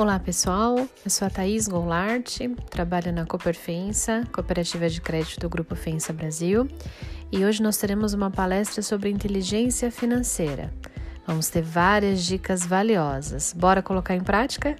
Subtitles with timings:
[0.00, 2.38] Olá pessoal, eu sou a Thaís Goulart,
[2.70, 6.66] trabalho na Cooperfensa, cooperativa de crédito do Grupo Fensa Brasil,
[7.30, 10.72] e hoje nós teremos uma palestra sobre inteligência financeira.
[11.26, 13.52] Vamos ter várias dicas valiosas.
[13.52, 14.74] Bora colocar em prática?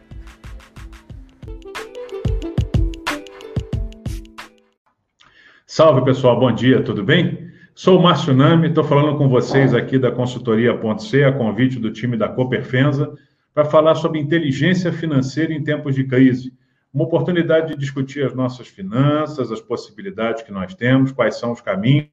[5.66, 7.50] Salve pessoal, bom dia, tudo bem?
[7.74, 11.78] Sou o Márcio Nami, estou falando com vocês aqui da consultoria Ponto C, a convite
[11.78, 13.12] do time da Cooperfensa
[13.54, 16.52] para falar sobre inteligência financeira em tempos de crise.
[16.92, 21.60] Uma oportunidade de discutir as nossas finanças, as possibilidades que nós temos, quais são os
[21.60, 22.10] caminhos.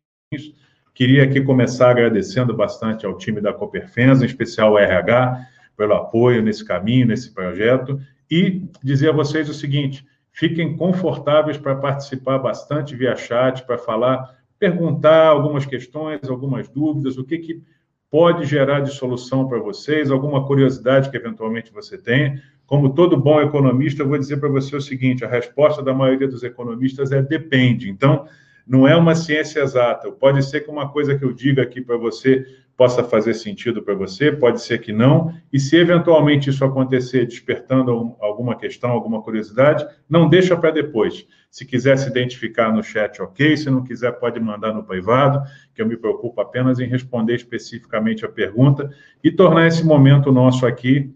[0.94, 6.42] Queria aqui começar agradecendo bastante ao time da Cooperfensa, em especial o RH, pelo apoio
[6.42, 8.00] nesse caminho, nesse projeto,
[8.30, 14.36] e dizer a vocês o seguinte: fiquem confortáveis para participar bastante via chat, para falar,
[14.60, 17.64] perguntar algumas questões, algumas dúvidas, o que, que
[18.10, 22.42] pode gerar de solução para vocês, alguma curiosidade que eventualmente você tem.
[22.66, 26.28] Como todo bom economista, eu vou dizer para você o seguinte: a resposta da maioria
[26.28, 27.90] dos economistas é depende.
[27.90, 28.28] Então,
[28.68, 30.12] não é uma ciência exata.
[30.12, 33.96] Pode ser que uma coisa que eu diga aqui para você possa fazer sentido para
[33.96, 35.34] você, pode ser que não.
[35.52, 41.26] E se eventualmente isso acontecer, despertando alguma questão, alguma curiosidade, não deixa para depois.
[41.50, 43.58] Se quiser se identificar no chat, ok.
[43.58, 45.42] Se não quiser, pode mandar no privado,
[45.74, 48.92] que eu me preocupo apenas em responder especificamente a pergunta
[49.24, 51.12] e tornar esse momento nosso aqui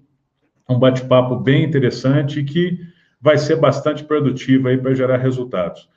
[0.68, 2.80] um bate-papo bem interessante que
[3.20, 5.88] vai ser bastante produtivo aí para gerar resultados.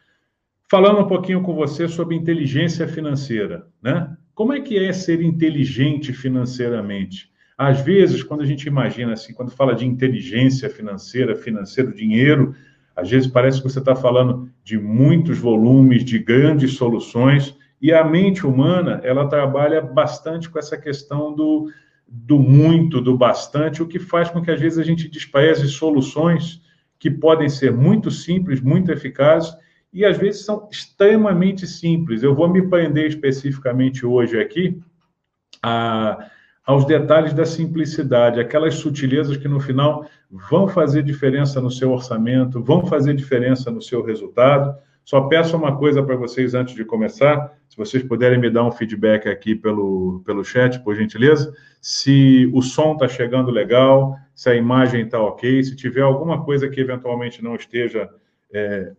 [0.71, 4.17] Falando um pouquinho com você sobre inteligência financeira, né?
[4.35, 7.31] Como é que é ser inteligente financeiramente?
[7.57, 12.55] Às vezes, quando a gente imagina assim, quando fala de inteligência financeira, financeiro, dinheiro,
[12.97, 18.03] às vezes parece que você está falando de muitos volumes, de grandes soluções, e a
[18.03, 21.71] mente humana, ela trabalha bastante com essa questão do,
[22.09, 26.63] do muito, do bastante, o que faz com que às vezes a gente despreze soluções
[26.99, 29.55] que podem ser muito simples, muito eficazes,
[29.95, 32.25] e às vezes são extremamente simples.
[32.25, 34.77] Eu vou me prender especificamente hoje aqui
[35.63, 36.29] a,
[36.67, 42.61] aos detalhes da simplicidade, aquelas sutilezas que no final vão fazer diferença no seu orçamento,
[42.61, 44.77] vão fazer diferença no seu resultado.
[45.05, 48.73] Só peço uma coisa para vocês antes de começar, se vocês puderem me dar um
[48.73, 54.57] feedback aqui pelo, pelo chat, por gentileza, se o som está chegando legal, se a
[54.57, 58.09] imagem está ok, se tiver alguma coisa que eventualmente não esteja
[58.53, 58.93] é,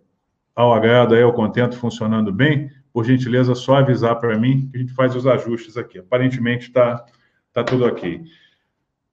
[0.55, 4.79] ao agrado, aí, ao contento, funcionando bem, por gentileza, só avisar para mim que a
[4.79, 5.99] gente faz os ajustes aqui.
[5.99, 7.05] Aparentemente está
[7.51, 8.21] tá tudo ok.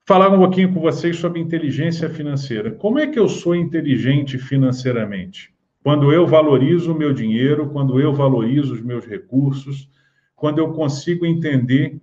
[0.06, 2.70] Falar um pouquinho com vocês sobre inteligência financeira.
[2.70, 5.52] Como é que eu sou inteligente financeiramente?
[5.82, 9.88] Quando eu valorizo o meu dinheiro, quando eu valorizo os meus recursos,
[10.36, 12.00] quando eu consigo entender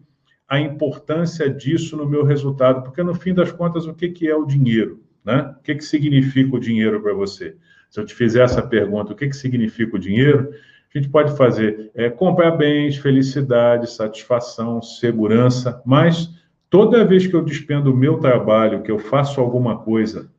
[0.47, 4.45] a importância disso no meu resultado, porque no fim das contas, o que, é o
[4.45, 5.03] dinheiro?
[5.23, 5.55] Né?
[5.57, 7.55] O que significa o dinheiro para você?
[7.89, 10.49] Se eu te fizer essa pergunta, o que, que significa o dinheiro?
[10.93, 16.29] A gente pode fazer é, comprar bens, felicidade, satisfação, segurança, mas
[16.69, 20.29] toda vez que eu despendo o meu trabalho, que eu faço alguma coisa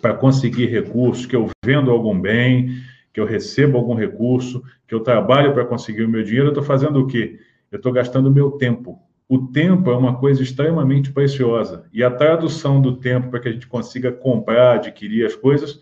[0.00, 2.70] para conseguir recursos, que eu vendo algum bem,
[3.12, 6.64] que eu recebo algum recurso, que eu trabalho para conseguir o meu dinheiro, eu estou
[6.64, 7.38] fazendo o quê?
[7.70, 9.00] Eu estou gastando o meu tempo.
[9.28, 11.84] O tempo é uma coisa extremamente preciosa.
[11.92, 15.80] E a tradução do tempo para que a gente consiga comprar, adquirir as coisas,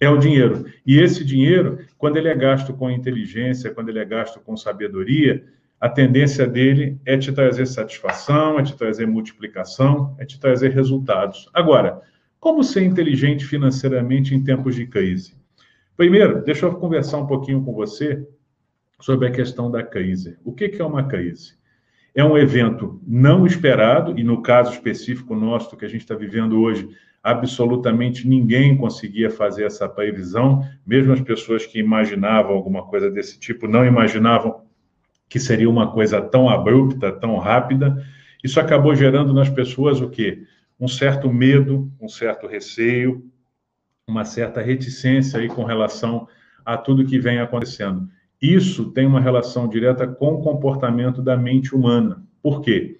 [0.00, 0.64] é o dinheiro.
[0.84, 5.44] E esse dinheiro, quando ele é gasto com inteligência, quando ele é gasto com sabedoria,
[5.78, 11.48] a tendência dele é te trazer satisfação, é te trazer multiplicação, é te trazer resultados.
[11.52, 12.00] Agora,
[12.38, 15.34] como ser inteligente financeiramente em tempos de crise?
[15.96, 18.26] Primeiro, deixa eu conversar um pouquinho com você
[19.00, 20.38] sobre a questão da crise.
[20.44, 21.54] O que é uma crise?
[22.14, 26.60] É um evento não esperado, e no caso específico nosso que a gente está vivendo
[26.60, 26.88] hoje,
[27.22, 33.68] absolutamente ninguém conseguia fazer essa previsão, mesmo as pessoas que imaginavam alguma coisa desse tipo
[33.68, 34.62] não imaginavam
[35.28, 38.04] que seria uma coisa tão abrupta, tão rápida.
[38.42, 40.42] Isso acabou gerando nas pessoas o quê?
[40.78, 43.24] Um certo medo, um certo receio,
[44.08, 46.26] uma certa reticência aí com relação
[46.64, 48.08] a tudo que vem acontecendo.
[48.40, 52.24] Isso tem uma relação direta com o comportamento da mente humana.
[52.42, 52.98] Por quê?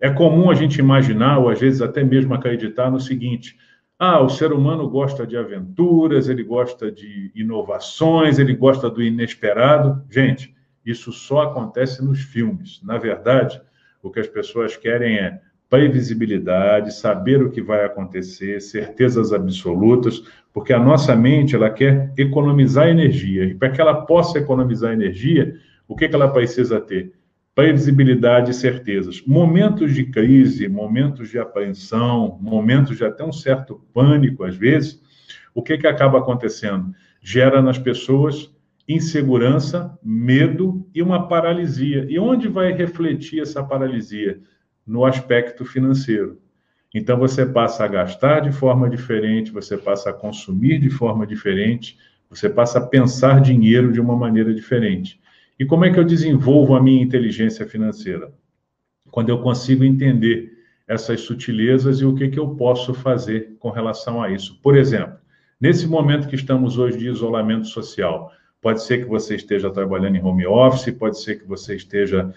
[0.00, 3.56] É comum a gente imaginar, ou às vezes até mesmo acreditar no seguinte:
[3.98, 10.04] ah, o ser humano gosta de aventuras, ele gosta de inovações, ele gosta do inesperado.
[10.10, 10.54] Gente,
[10.84, 12.80] isso só acontece nos filmes.
[12.82, 13.60] Na verdade,
[14.02, 20.22] o que as pessoas querem é previsibilidade, saber o que vai acontecer, certezas absolutas,
[20.52, 25.56] porque a nossa mente ela quer economizar energia e para que ela possa economizar energia,
[25.88, 27.12] o que, que ela precisa ter?
[27.56, 29.22] Previsibilidade e certezas.
[29.26, 35.00] Momentos de crise, momentos de apreensão, momentos de até um certo pânico, às vezes,
[35.54, 36.94] o que, que acaba acontecendo?
[37.22, 38.54] Gera nas pessoas
[38.86, 42.06] insegurança, medo e uma paralisia.
[42.10, 44.38] E onde vai refletir essa paralisia?
[44.86, 46.38] No aspecto financeiro.
[46.94, 51.96] Então você passa a gastar de forma diferente, você passa a consumir de forma diferente,
[52.28, 55.18] você passa a pensar dinheiro de uma maneira diferente.
[55.58, 58.32] E como é que eu desenvolvo a minha inteligência financeira?
[59.10, 60.56] Quando eu consigo entender
[60.86, 64.58] essas sutilezas e o que, que eu posso fazer com relação a isso.
[64.62, 65.18] Por exemplo,
[65.60, 68.30] nesse momento que estamos hoje de isolamento social,
[68.60, 72.32] pode ser que você esteja trabalhando em home office, pode ser que você esteja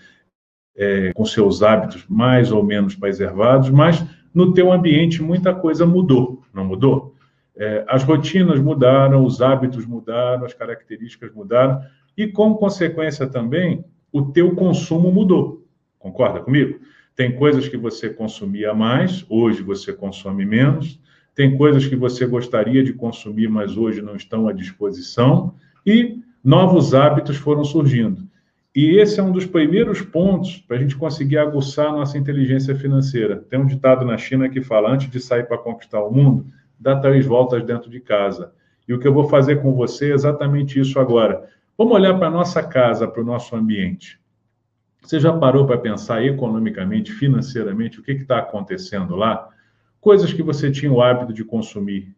[0.75, 6.43] é, com seus hábitos mais ou menos preservados, mas no teu ambiente muita coisa mudou,
[6.53, 7.15] não mudou?
[7.55, 11.81] É, as rotinas mudaram, os hábitos mudaram, as características mudaram
[12.17, 15.65] e, como consequência também, o teu consumo mudou.
[15.97, 16.79] Concorda comigo?
[17.15, 20.99] Tem coisas que você consumia mais, hoje você consome menos.
[21.35, 25.53] Tem coisas que você gostaria de consumir, mas hoje não estão à disposição.
[25.85, 28.27] E novos hábitos foram surgindo.
[28.75, 33.43] E esse é um dos primeiros pontos para a gente conseguir aguçar nossa inteligência financeira.
[33.49, 36.45] Tem um ditado na China que fala: antes de sair para conquistar o mundo,
[36.79, 38.53] dá três voltas dentro de casa.
[38.87, 41.49] E o que eu vou fazer com você é exatamente isso agora.
[41.79, 44.19] Vamos olhar para a nossa casa, para o nosso ambiente.
[45.01, 49.47] Você já parou para pensar economicamente, financeiramente, o que está acontecendo lá?
[50.01, 52.13] Coisas que você tinha o hábito de consumir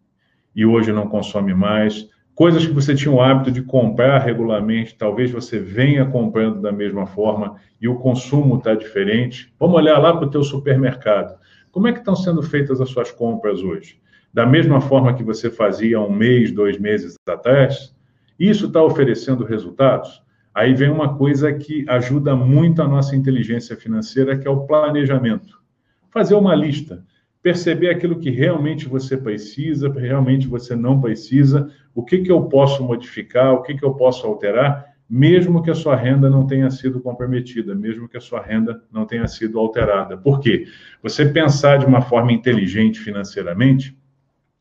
[0.56, 5.30] e hoje não consome mais coisas que você tinha o hábito de comprar regularmente, talvez
[5.30, 9.54] você venha comprando da mesma forma e o consumo está diferente.
[9.60, 11.38] Vamos olhar lá para o teu supermercado.
[11.72, 14.02] Como é que estão sendo feitas as suas compras hoje?
[14.34, 17.94] Da mesma forma que você fazia um mês, dois meses atrás?
[18.42, 20.24] Isso está oferecendo resultados?
[20.52, 25.62] Aí vem uma coisa que ajuda muito a nossa inteligência financeira, que é o planejamento.
[26.10, 27.06] Fazer uma lista
[27.42, 32.84] perceber aquilo que realmente você precisa, realmente você não precisa, o que, que eu posso
[32.84, 37.02] modificar, o que, que eu posso alterar, mesmo que a sua renda não tenha sido
[37.02, 40.16] comprometida, mesmo que a sua renda não tenha sido alterada.
[40.18, 40.66] Por quê?
[41.04, 43.98] Você pensar de uma forma inteligente financeiramente,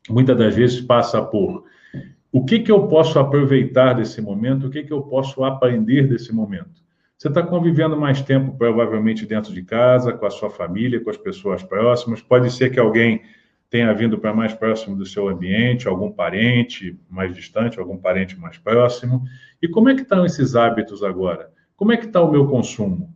[0.09, 1.63] muitas das vezes passa por
[2.31, 6.33] o que, que eu posso aproveitar desse momento, o que, que eu posso aprender desse
[6.33, 6.81] momento.
[7.17, 11.17] Você está convivendo mais tempo, provavelmente, dentro de casa, com a sua família, com as
[11.17, 12.21] pessoas próximas.
[12.21, 13.21] Pode ser que alguém
[13.69, 18.57] tenha vindo para mais próximo do seu ambiente, algum parente mais distante, algum parente mais
[18.57, 19.23] próximo.
[19.61, 21.51] E como é que estão esses hábitos agora?
[21.75, 23.13] Como é que está o meu consumo?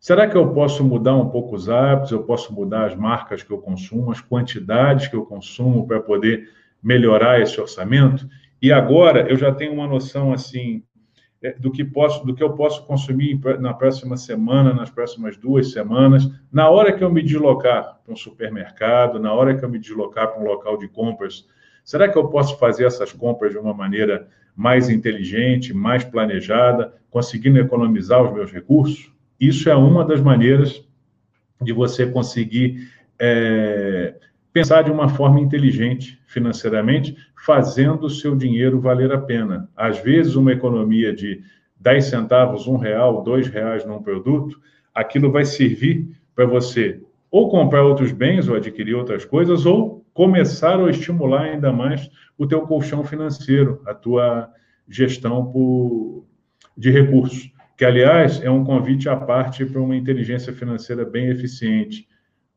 [0.00, 2.12] Será que eu posso mudar um pouco os hábitos?
[2.12, 6.50] Eu posso mudar as marcas que eu consumo, as quantidades que eu consumo para poder
[6.82, 8.28] melhorar esse orçamento?
[8.64, 10.82] E agora eu já tenho uma noção assim
[11.42, 15.70] é, do que posso, do que eu posso consumir na próxima semana, nas próximas duas
[15.70, 19.78] semanas, na hora que eu me deslocar para um supermercado, na hora que eu me
[19.78, 21.46] deslocar para um local de compras,
[21.84, 27.58] será que eu posso fazer essas compras de uma maneira mais inteligente, mais planejada, conseguindo
[27.58, 29.12] economizar os meus recursos?
[29.38, 30.82] Isso é uma das maneiras
[31.60, 32.88] de você conseguir
[33.18, 34.14] é,
[34.54, 39.68] pensar de uma forma inteligente financeiramente, fazendo o seu dinheiro valer a pena.
[39.76, 41.42] Às vezes, uma economia de
[41.80, 44.58] 10 centavos, um real, dois reais num produto,
[44.94, 47.00] aquilo vai servir para você
[47.32, 52.46] ou comprar outros bens ou adquirir outras coisas, ou começar ou estimular ainda mais o
[52.46, 54.48] teu colchão financeiro, a tua
[54.88, 56.24] gestão por,
[56.78, 62.06] de recursos, que, aliás, é um convite à parte para uma inteligência financeira bem eficiente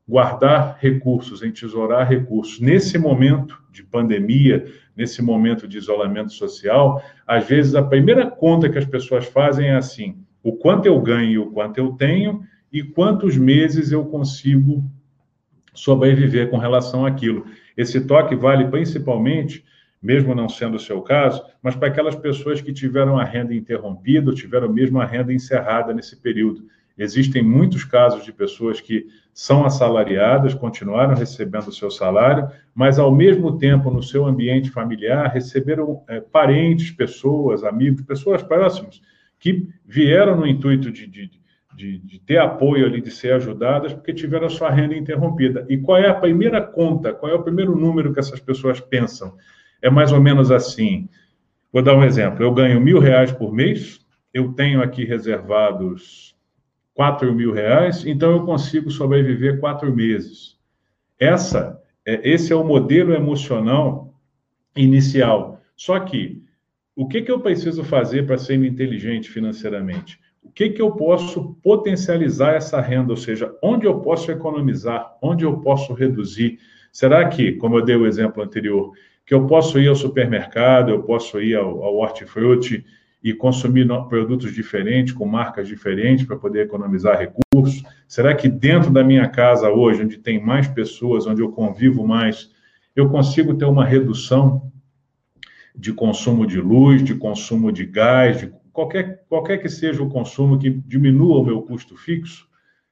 [0.07, 2.59] guardar recursos, entesourar recursos.
[2.59, 8.77] Nesse momento de pandemia, nesse momento de isolamento social, às vezes a primeira conta que
[8.77, 13.37] as pessoas fazem é assim: o quanto eu ganho o quanto eu tenho e quantos
[13.37, 14.83] meses eu consigo
[15.73, 17.45] sobreviver com relação àquilo.
[17.75, 19.63] Esse toque vale principalmente,
[20.01, 24.29] mesmo não sendo o seu caso, mas para aquelas pessoas que tiveram a renda interrompida,
[24.29, 26.65] ou tiveram mesmo a renda encerrada nesse período.
[26.97, 33.13] Existem muitos casos de pessoas que são assalariadas, continuaram recebendo o seu salário, mas ao
[33.13, 38.99] mesmo tempo no seu ambiente familiar receberam é, parentes, pessoas, amigos, pessoas próximas
[39.39, 41.29] que vieram no intuito de, de,
[41.75, 45.67] de, de, ter apoio ali, de ser ajudadas, porque tiveram a sua renda interrompida.
[45.69, 49.37] E qual é a primeira conta, qual é o primeiro número que essas pessoas pensam?
[49.79, 51.07] É mais ou menos assim.
[51.71, 52.43] Vou dar um exemplo.
[52.43, 56.35] Eu ganho mil reais por mês, eu tenho aqui reservados
[56.97, 60.57] 4 mil reais, então eu consigo sobreviver quatro meses.
[61.19, 64.13] Essa, é, esse é o modelo emocional
[64.75, 65.61] inicial.
[65.75, 66.43] Só que,
[66.95, 70.19] o que, que eu preciso fazer para ser inteligente financeiramente?
[70.47, 75.43] o que, que eu posso potencializar essa renda, ou seja, onde eu posso economizar, onde
[75.43, 76.57] eu posso reduzir.
[76.89, 78.93] Será que, como eu dei o exemplo anterior,
[79.25, 82.85] que eu posso ir ao supermercado, eu posso ir ao, ao hortifruti
[83.29, 87.83] e consumir produtos diferentes, com marcas diferentes, para poder economizar recursos?
[88.07, 92.49] Será que dentro da minha casa hoje, onde tem mais pessoas, onde eu convivo mais,
[92.95, 94.71] eu consigo ter uma redução
[95.75, 100.57] de consumo de luz, de consumo de gás, de qualquer, qualquer que seja o consumo
[100.57, 102.47] que diminua o meu custo fixo,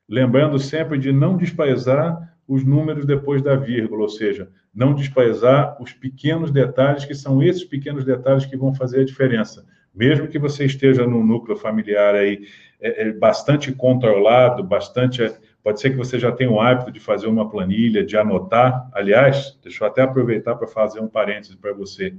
[0.07, 5.93] lembrando sempre de não desprezar os números depois da vírgula, ou seja, não desprezar os
[5.93, 9.65] pequenos detalhes, que são esses pequenos detalhes que vão fazer a diferença.
[9.95, 12.45] Mesmo que você esteja num núcleo familiar aí
[12.81, 15.21] é, é, bastante controlado, bastante.
[15.63, 18.89] Pode ser que você já tenha o hábito de fazer uma planilha, de anotar.
[18.93, 22.13] Aliás, deixa eu até aproveitar para fazer um parêntese para você.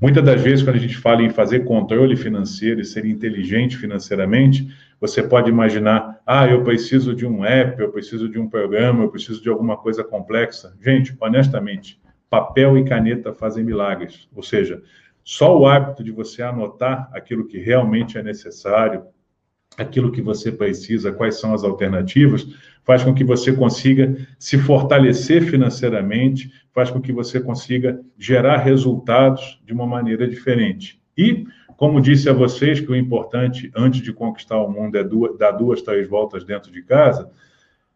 [0.00, 4.68] Muitas das vezes, quando a gente fala em fazer controle financeiro e ser inteligente financeiramente,
[5.00, 9.10] você pode imaginar: ah, eu preciso de um app, eu preciso de um programa, eu
[9.10, 10.74] preciso de alguma coisa complexa.
[10.80, 14.28] Gente, honestamente, papel e caneta fazem milagres.
[14.34, 14.82] Ou seja,
[15.24, 19.04] só o hábito de você anotar aquilo que realmente é necessário,
[19.76, 22.46] aquilo que você precisa, quais são as alternativas,
[22.84, 29.60] faz com que você consiga se fortalecer financeiramente, faz com que você consiga gerar resultados
[29.64, 31.00] de uma maneira diferente.
[31.16, 35.04] E, como disse a vocês, que o importante, antes de conquistar o mundo, é
[35.38, 37.30] dar duas, três voltas dentro de casa,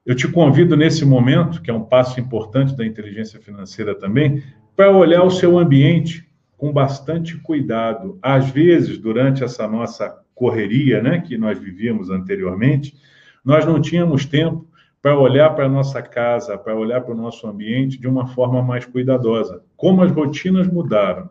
[0.07, 4.43] eu te convido nesse momento, que é um passo importante da inteligência financeira também,
[4.75, 6.28] para olhar o seu ambiente
[6.59, 8.19] com bastante cuidado.
[8.21, 12.95] Às vezes, durante essa nossa correria, né, que nós vivíamos anteriormente,
[13.45, 14.67] nós não tínhamos tempo
[15.01, 18.61] para olhar para a nossa casa, para olhar para o nosso ambiente de uma forma
[18.61, 19.63] mais cuidadosa.
[19.77, 21.31] Como as rotinas mudaram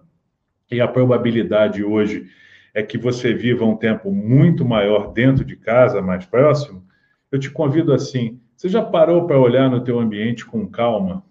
[0.71, 2.27] e a probabilidade hoje
[2.73, 6.85] é que você viva um tempo muito maior dentro de casa, mais próximo,
[7.29, 11.23] eu te convido assim, você já parou para olhar no teu ambiente com calma,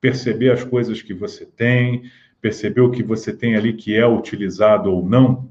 [0.00, 2.02] perceber as coisas que você tem,
[2.40, 5.48] perceber o que você tem ali que é utilizado ou não?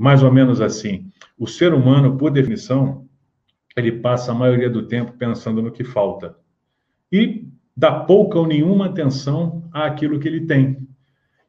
[0.00, 1.10] mais ou menos assim.
[1.38, 3.06] O ser humano, por definição,
[3.76, 6.36] ele passa a maioria do tempo pensando no que falta
[7.12, 7.46] e
[7.76, 10.88] dá pouca ou nenhuma atenção àquilo que ele tem.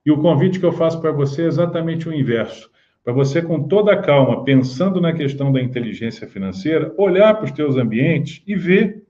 [0.06, 2.70] E o convite que eu faço para você é exatamente o inverso.
[3.06, 7.52] Para você, com toda a calma, pensando na questão da inteligência financeira, olhar para os
[7.52, 9.06] teus ambientes e ver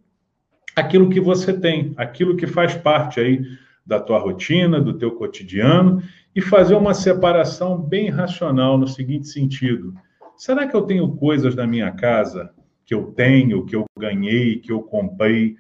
[0.75, 3.41] aquilo que você tem, aquilo que faz parte aí
[3.85, 6.01] da tua rotina, do teu cotidiano
[6.35, 9.93] e fazer uma separação bem racional no seguinte sentido:
[10.35, 12.51] será que eu tenho coisas na minha casa
[12.85, 15.55] que eu tenho, que eu ganhei, que eu comprei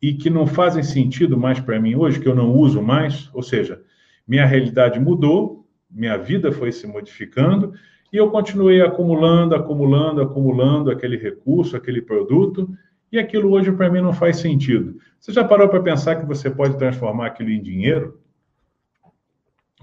[0.00, 3.30] e que não fazem sentido mais para mim hoje, que eu não uso mais?
[3.32, 3.80] Ou seja,
[4.26, 7.72] minha realidade mudou, minha vida foi se modificando
[8.12, 12.70] e eu continuei acumulando, acumulando, acumulando aquele recurso, aquele produto
[13.10, 14.98] e aquilo hoje para mim não faz sentido.
[15.24, 18.20] Você já parou para pensar que você pode transformar aquilo em dinheiro?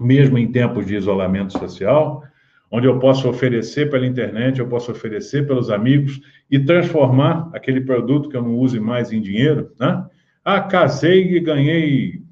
[0.00, 2.22] mesmo em tempos de isolamento social,
[2.70, 6.20] onde eu posso oferecer pela internet, eu posso oferecer pelos amigos
[6.50, 10.04] e transformar aquele produto que eu não use mais em dinheiro, né?
[10.44, 12.22] Ah, casei e ganhei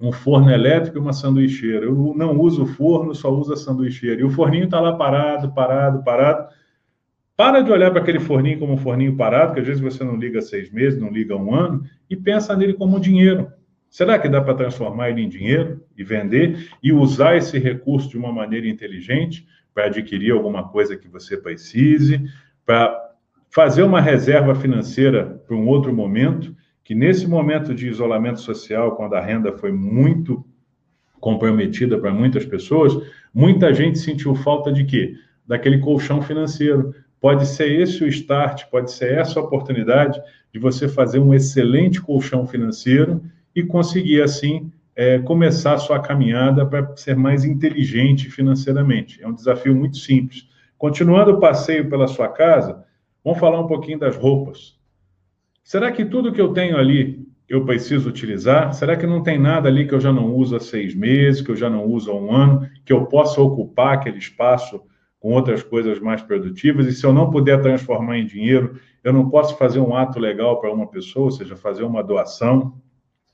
[0.00, 1.86] um forno elétrico e uma sanduicheira.
[1.86, 4.20] Eu não uso forno, só uso a sanduicheira.
[4.20, 6.48] E o forninho está lá parado, parado, parado.
[7.38, 10.16] Para de olhar para aquele forninho como um forninho parado, que às vezes você não
[10.16, 13.48] liga seis meses, não liga um ano, e pensa nele como um dinheiro.
[13.88, 18.18] Será que dá para transformar ele em dinheiro e vender e usar esse recurso de
[18.18, 22.28] uma maneira inteligente para adquirir alguma coisa que você precise,
[22.66, 22.92] para
[23.48, 26.52] fazer uma reserva financeira para um outro momento,
[26.82, 30.44] que nesse momento de isolamento social, quando a renda foi muito
[31.20, 32.98] comprometida para muitas pessoas,
[33.32, 35.14] muita gente sentiu falta de quê?
[35.46, 36.92] Daquele colchão financeiro.
[37.20, 40.20] Pode ser esse o start, pode ser essa a oportunidade
[40.52, 43.22] de você fazer um excelente colchão financeiro
[43.54, 49.22] e conseguir, assim, é, começar a sua caminhada para ser mais inteligente financeiramente.
[49.22, 50.48] É um desafio muito simples.
[50.76, 52.84] Continuando o passeio pela sua casa,
[53.24, 54.76] vamos falar um pouquinho das roupas.
[55.62, 58.72] Será que tudo que eu tenho ali eu preciso utilizar?
[58.74, 61.50] Será que não tem nada ali que eu já não uso há seis meses, que
[61.50, 64.80] eu já não uso há um ano, que eu possa ocupar aquele espaço
[65.20, 66.86] com outras coisas mais produtivas?
[66.86, 70.60] E se eu não puder transformar em dinheiro, eu não posso fazer um ato legal
[70.60, 72.74] para uma pessoa, ou seja, fazer uma doação,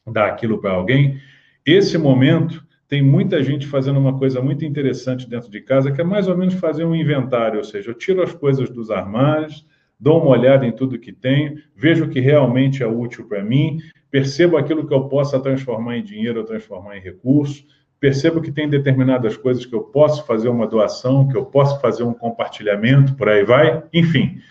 [0.07, 1.21] dar aquilo para alguém.
[1.65, 6.05] Esse momento tem muita gente fazendo uma coisa muito interessante dentro de casa, que é
[6.05, 9.67] mais ou menos fazer um inventário, ou seja, eu tiro as coisas dos armários,
[9.99, 13.79] dou uma olhada em tudo que tenho, vejo o que realmente é útil para mim,
[14.11, 17.65] percebo aquilo que eu possa transformar em dinheiro ou transformar em recurso,
[18.05, 22.03] percebo que tem determinadas coisas que eu posso fazer uma doação, que eu posso fazer
[22.03, 23.83] um compartilhamento, por aí vai.
[23.95, 24.43] Enfim,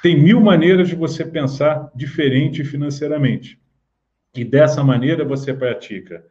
[0.00, 3.58] tem mil maneiras de você pensar diferente financeiramente.
[4.32, 6.24] E dessa maneira você pratica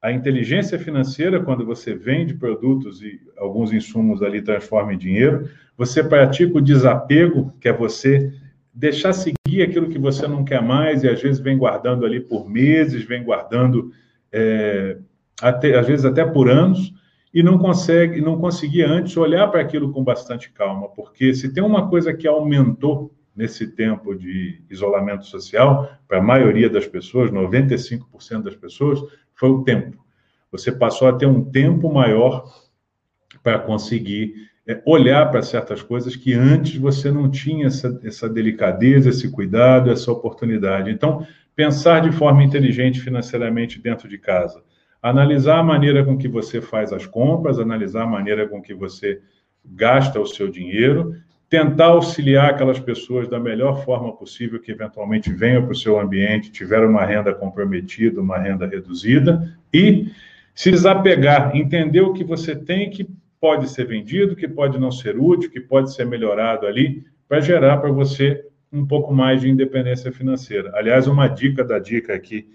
[0.00, 6.04] a inteligência financeira, quando você vende produtos e alguns insumos ali transforma em dinheiro, você
[6.04, 8.32] pratica o desapego, que é você
[8.72, 12.48] deixar seguir aquilo que você não quer mais e às vezes vem guardando ali por
[12.48, 13.90] meses, vem guardando
[14.30, 14.96] é,
[15.40, 16.92] até, às vezes até por anos
[17.32, 21.62] e não consegue, não conseguia antes olhar para aquilo com bastante calma, porque se tem
[21.62, 28.42] uma coisa que aumentou nesse tempo de isolamento social, para a maioria das pessoas, 95%
[28.42, 29.00] das pessoas,
[29.34, 30.04] foi o tempo.
[30.50, 32.44] Você passou a ter um tempo maior
[33.42, 34.34] para conseguir
[34.66, 39.90] é, olhar para certas coisas que antes você não tinha essa, essa delicadeza, esse cuidado,
[39.90, 40.90] essa oportunidade.
[40.90, 44.62] Então, pensar de forma inteligente financeiramente dentro de casa,
[45.02, 49.20] analisar a maneira com que você faz as compras, analisar a maneira com que você
[49.64, 51.14] gasta o seu dinheiro,
[51.48, 56.52] tentar auxiliar aquelas pessoas da melhor forma possível que eventualmente venham para o seu ambiente,
[56.52, 60.06] tiveram uma renda comprometida, uma renda reduzida, e
[60.54, 63.08] se desapegar, entender o que você tem que
[63.40, 67.78] pode ser vendido, que pode não ser útil, que pode ser melhorado ali, para gerar
[67.78, 70.70] para você um pouco mais de independência financeira.
[70.74, 72.46] Aliás, uma dica da dica aqui,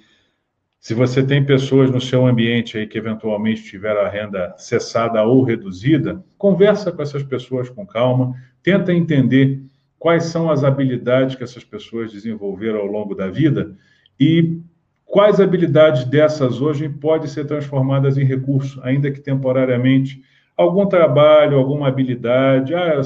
[0.85, 5.41] se você tem pessoas no seu ambiente aí que eventualmente tiveram a renda cessada ou
[5.41, 9.63] reduzida, conversa com essas pessoas com calma, tenta entender
[9.97, 13.75] quais são as habilidades que essas pessoas desenvolveram ao longo da vida
[14.19, 14.61] e
[15.03, 20.21] quais habilidades dessas hoje podem ser transformadas em recurso, ainda que temporariamente.
[20.55, 23.01] Algum trabalho, alguma habilidade, ah,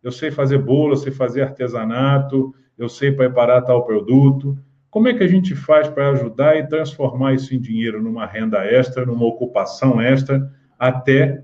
[0.00, 4.56] eu sei fazer bolo, eu sei fazer artesanato, eu sei preparar tal produto.
[4.94, 8.64] Como é que a gente faz para ajudar e transformar isso em dinheiro, numa renda
[8.64, 10.48] extra, numa ocupação extra,
[10.78, 11.42] até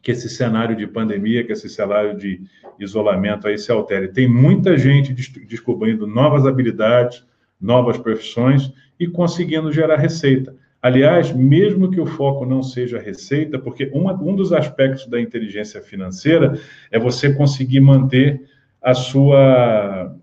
[0.00, 2.40] que esse cenário de pandemia, que esse cenário de
[2.78, 4.12] isolamento aí se altere?
[4.12, 7.26] Tem muita gente descobrindo novas habilidades,
[7.60, 10.54] novas profissões e conseguindo gerar receita.
[10.80, 15.82] Aliás, mesmo que o foco não seja receita, porque uma, um dos aspectos da inteligência
[15.82, 16.56] financeira
[16.92, 18.40] é você conseguir manter
[18.80, 20.16] a sua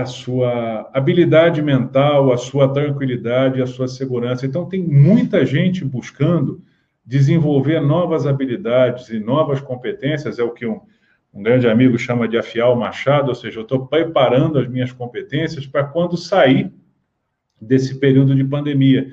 [0.00, 4.46] a sua habilidade mental, a sua tranquilidade, a sua segurança.
[4.46, 6.62] Então, tem muita gente buscando
[7.04, 10.80] desenvolver novas habilidades e novas competências, é o que um,
[11.34, 14.92] um grande amigo chama de afiar o machado, ou seja, eu estou preparando as minhas
[14.92, 16.72] competências para quando sair
[17.60, 19.08] desse período de pandemia.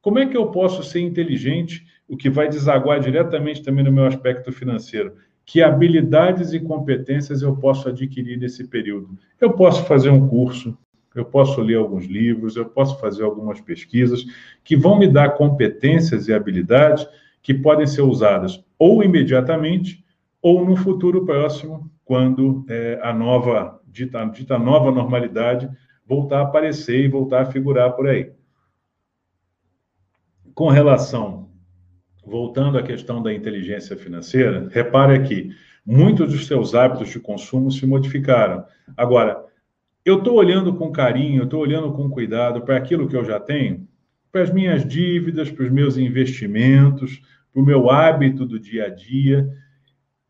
[0.00, 4.04] Como é que eu posso ser inteligente, o que vai desaguar diretamente também no meu
[4.04, 5.14] aspecto financeiro?
[5.48, 9.18] Que habilidades e competências eu posso adquirir nesse período.
[9.40, 10.76] Eu posso fazer um curso,
[11.14, 14.26] eu posso ler alguns livros, eu posso fazer algumas pesquisas
[14.62, 17.08] que vão me dar competências e habilidades
[17.42, 20.04] que podem ser usadas ou imediatamente
[20.42, 25.66] ou no futuro próximo, quando é, a nova, dita, dita nova normalidade
[26.06, 28.32] voltar a aparecer e voltar a figurar por aí.
[30.54, 31.48] Com relação
[32.28, 35.50] voltando à questão da inteligência financeira, repare aqui,
[35.84, 38.64] muitos dos seus hábitos de consumo se modificaram.
[38.96, 39.44] Agora,
[40.04, 43.88] eu estou olhando com carinho, estou olhando com cuidado para aquilo que eu já tenho,
[44.30, 47.20] para as minhas dívidas, para os meus investimentos,
[47.52, 49.48] para o meu hábito do dia a dia.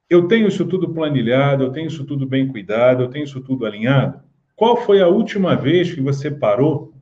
[0.09, 3.67] Eu tenho isso tudo planilhado, eu tenho isso tudo bem cuidado, eu tenho isso tudo
[3.67, 4.21] alinhado.
[4.57, 6.95] Qual foi a última vez que você parou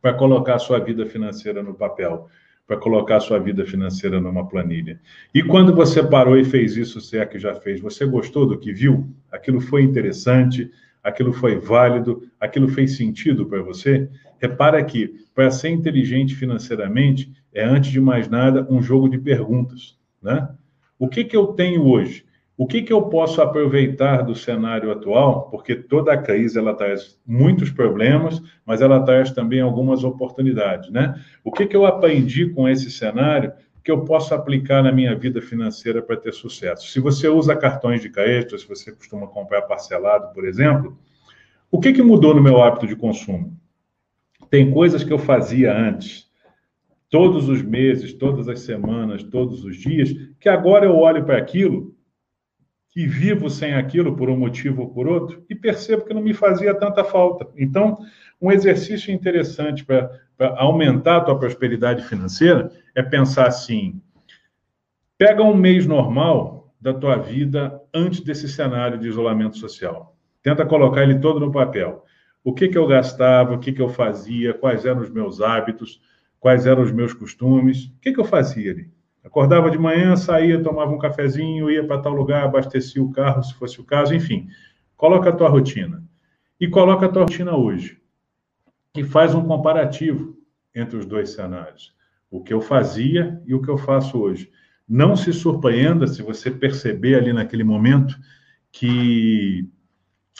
[0.00, 2.28] para colocar a sua vida financeira no papel?
[2.68, 5.00] Para colocar sua vida financeira numa planilha.
[5.34, 8.58] E quando você parou e fez isso, se é que já fez, você gostou do
[8.58, 9.08] que viu?
[9.32, 10.70] Aquilo foi interessante?
[11.02, 12.28] Aquilo foi válido?
[12.38, 14.10] Aquilo fez sentido para você?
[14.38, 19.96] Repara que, para ser inteligente financeiramente, é, antes de mais nada, um jogo de perguntas.
[20.22, 20.46] Né?
[20.98, 22.26] O que, que eu tenho hoje?
[22.60, 25.48] O que, que eu posso aproveitar do cenário atual?
[25.48, 31.14] Porque toda a crise ela traz muitos problemas, mas ela traz também algumas oportunidades, né?
[31.44, 33.52] O que, que eu aprendi com esse cenário
[33.84, 36.88] que eu posso aplicar na minha vida financeira para ter sucesso?
[36.88, 40.98] Se você usa cartões de crédito, se você costuma comprar parcelado, por exemplo,
[41.70, 43.56] o que, que mudou no meu hábito de consumo?
[44.50, 46.26] Tem coisas que eu fazia antes,
[47.08, 51.96] todos os meses, todas as semanas, todos os dias, que agora eu olho para aquilo
[52.98, 56.34] e vivo sem aquilo por um motivo ou por outro e percebo que não me
[56.34, 57.46] fazia tanta falta.
[57.56, 57.96] Então,
[58.42, 60.10] um exercício interessante para
[60.56, 64.02] aumentar a tua prosperidade financeira é pensar assim:
[65.16, 70.16] pega um mês normal da tua vida antes desse cenário de isolamento social.
[70.42, 72.04] Tenta colocar ele todo no papel.
[72.42, 76.00] O que, que eu gastava, o que, que eu fazia, quais eram os meus hábitos,
[76.40, 78.90] quais eram os meus costumes, o que, que eu fazia ali.
[79.28, 83.52] Acordava de manhã, saía, tomava um cafezinho, ia para tal lugar, abastecia o carro, se
[83.52, 84.48] fosse o caso, enfim.
[84.96, 86.02] Coloca a tua rotina.
[86.58, 88.00] E coloca a tua rotina hoje.
[88.96, 90.34] E faz um comparativo
[90.74, 91.94] entre os dois cenários.
[92.30, 94.50] O que eu fazia e o que eu faço hoje.
[94.88, 98.18] Não se surpreenda se você perceber ali naquele momento
[98.72, 99.68] que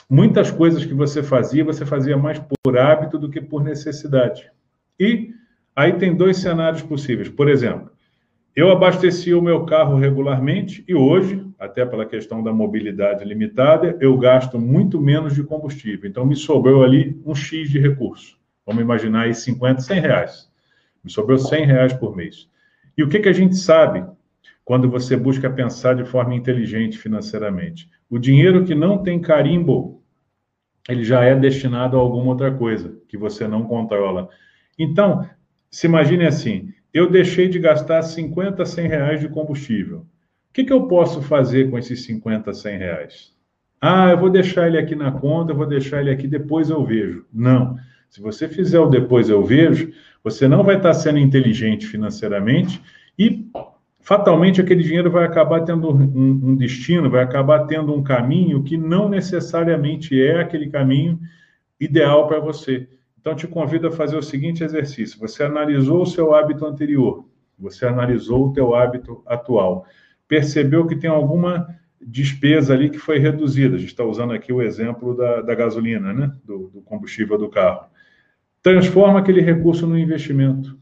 [0.09, 4.49] muitas coisas que você fazia, você fazia mais por hábito do que por necessidade.
[4.99, 5.31] E
[5.75, 7.29] aí tem dois cenários possíveis.
[7.29, 7.91] Por exemplo,
[8.59, 14.17] eu abastecia o meu carro regularmente e hoje, até pela questão da mobilidade limitada, eu
[14.17, 16.09] gasto muito menos de combustível.
[16.09, 18.37] Então, me sobrou ali um X de recurso.
[18.65, 20.51] Vamos imaginar aí 50, 100 reais.
[21.01, 22.49] Me sobrou 100 reais por mês.
[22.97, 24.05] E o que, que a gente sabe
[24.65, 27.89] quando você busca pensar de forma inteligente financeiramente?
[28.09, 30.03] O dinheiro que não tem carimbo,
[30.89, 34.27] ele já é destinado a alguma outra coisa que você não controla.
[34.77, 35.25] Então,
[35.71, 39.99] se imagine assim, eu deixei de gastar 50, 100 reais de combustível.
[40.49, 43.33] O que, que eu posso fazer com esses 50, 100 reais?
[43.81, 46.83] Ah, eu vou deixar ele aqui na conta, eu vou deixar ele aqui, depois eu
[46.83, 47.25] vejo.
[47.31, 47.77] Não.
[48.09, 49.91] Se você fizer o depois eu vejo,
[50.23, 52.81] você não vai estar sendo inteligente financeiramente
[53.17, 53.47] e
[54.01, 58.75] fatalmente aquele dinheiro vai acabar tendo um, um, destino, vai acabar tendo um caminho que
[58.75, 61.19] não necessariamente é aquele caminho
[61.79, 62.87] ideal para você.
[63.19, 67.25] Então, te convido a fazer o seguinte exercício: você analisou o seu hábito anterior,
[67.57, 69.85] você analisou o teu hábito atual,
[70.27, 71.67] percebeu que tem alguma
[72.01, 73.75] despesa ali que foi reduzida.
[73.75, 76.33] A gente está usando aqui o exemplo da, da gasolina, né?
[76.45, 77.87] Do, do combustível do carro.
[78.63, 80.79] Transforma aquele recurso no investimento.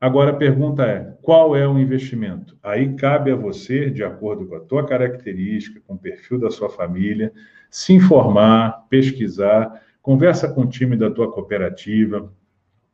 [0.00, 2.56] Agora a pergunta é: qual é o investimento?
[2.62, 6.70] Aí cabe a você, de acordo com a tua característica, com o perfil da sua
[6.70, 7.32] família,
[7.68, 12.32] se informar, pesquisar conversa com o time da tua cooperativa,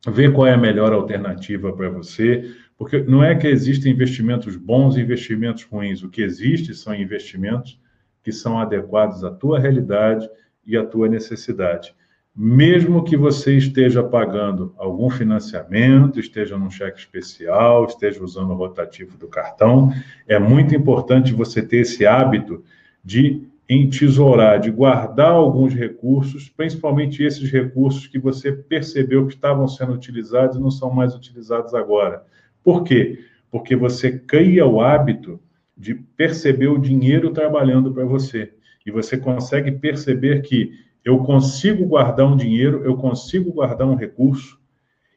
[0.07, 4.95] vê qual é a melhor alternativa para você, porque não é que existem investimentos bons
[4.95, 7.79] e investimentos ruins, o que existe são investimentos
[8.23, 10.29] que são adequados à tua realidade
[10.65, 11.95] e à tua necessidade.
[12.35, 19.17] Mesmo que você esteja pagando algum financiamento, esteja num cheque especial, esteja usando o rotativo
[19.17, 19.91] do cartão,
[20.27, 22.63] é muito importante você ter esse hábito
[23.03, 29.93] de entesourar, de guardar alguns recursos, principalmente esses recursos que você percebeu que estavam sendo
[29.93, 32.23] utilizados e não são mais utilizados agora.
[32.63, 33.19] Por quê?
[33.51, 35.39] Porque você cria o hábito
[35.75, 38.53] de perceber o dinheiro trabalhando para você.
[38.85, 40.71] E você consegue perceber que
[41.03, 44.57] eu consigo guardar um dinheiro, eu consigo guardar um recurso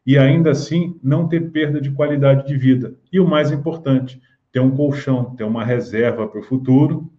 [0.04, 2.94] e ainda assim não ter perda de qualidade de vida.
[3.12, 4.20] E o mais importante,
[4.52, 7.10] ter um colchão, ter uma reserva para o futuro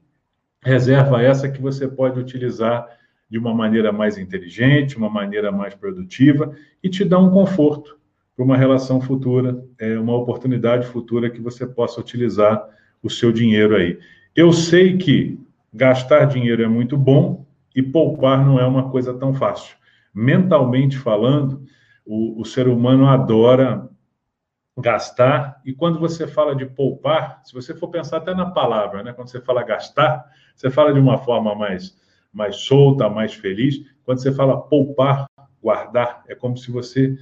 [0.63, 2.87] reserva essa que você pode utilizar
[3.29, 7.97] de uma maneira mais inteligente, uma maneira mais produtiva e te dá um conforto
[8.35, 12.63] para uma relação futura, é, uma oportunidade futura que você possa utilizar
[13.01, 13.97] o seu dinheiro aí.
[14.35, 15.39] Eu sei que
[15.73, 17.45] gastar dinheiro é muito bom
[17.75, 19.75] e poupar não é uma coisa tão fácil.
[20.13, 21.63] Mentalmente falando,
[22.05, 23.89] o, o ser humano adora
[24.77, 29.13] gastar, e quando você fala de poupar, se você for pensar até na palavra, né?
[29.13, 31.97] quando você fala gastar, você fala de uma forma mais,
[32.31, 33.81] mais solta, mais feliz.
[34.03, 35.25] Quando você fala poupar,
[35.61, 37.15] guardar, é como se você.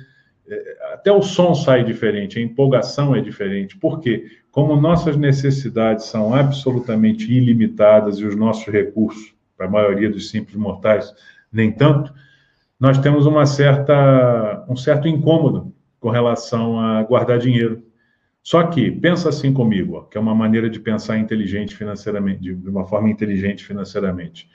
[0.48, 3.78] É, até o som sai diferente, a empolgação é diferente.
[3.78, 4.26] Por quê?
[4.52, 10.56] Como nossas necessidades são absolutamente ilimitadas e os nossos recursos, para a maioria dos simples
[10.56, 11.14] mortais,
[11.52, 12.14] nem tanto,
[12.80, 17.84] nós temos uma certa, um certo incômodo com relação a guardar dinheiro.
[18.42, 22.70] Só que, pensa assim comigo, ó, que é uma maneira de pensar inteligente financeiramente, de
[22.70, 24.50] uma forma inteligente financeiramente.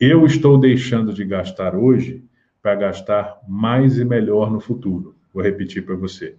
[0.00, 2.24] Eu estou deixando de gastar hoje
[2.62, 5.14] para gastar mais e melhor no futuro.
[5.32, 6.36] Vou repetir para você.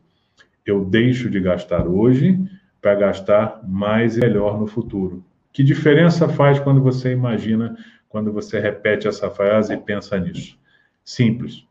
[0.66, 2.40] Eu deixo de gastar hoje
[2.82, 5.24] para gastar mais e melhor no futuro.
[5.52, 10.58] Que diferença faz quando você imagina, quando você repete essa frase e pensa nisso?
[11.04, 11.69] Simples.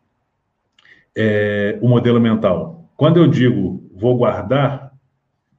[1.19, 2.89] É, o modelo mental.
[2.97, 4.93] Quando eu digo vou guardar,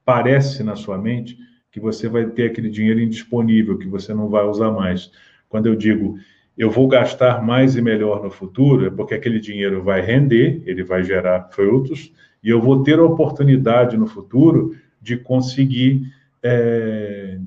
[0.04, 1.36] parece na sua mente
[1.70, 5.10] que você vai ter aquele dinheiro indisponível, que você não vai usar mais.
[5.48, 6.16] Quando eu digo
[6.56, 10.84] eu vou gastar mais e melhor no futuro, é porque aquele dinheiro vai render, ele
[10.84, 16.02] vai gerar frutos, e eu vou ter a oportunidade no futuro de conseguir
[16.42, 17.38] é,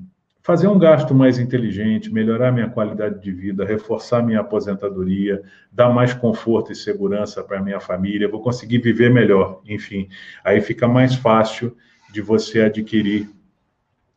[0.44, 6.12] fazer um gasto mais inteligente, melhorar minha qualidade de vida, reforçar minha aposentadoria, dar mais
[6.12, 10.06] conforto e segurança para minha família, vou conseguir viver melhor, enfim.
[10.44, 11.74] Aí fica mais fácil
[12.12, 13.30] de você adquirir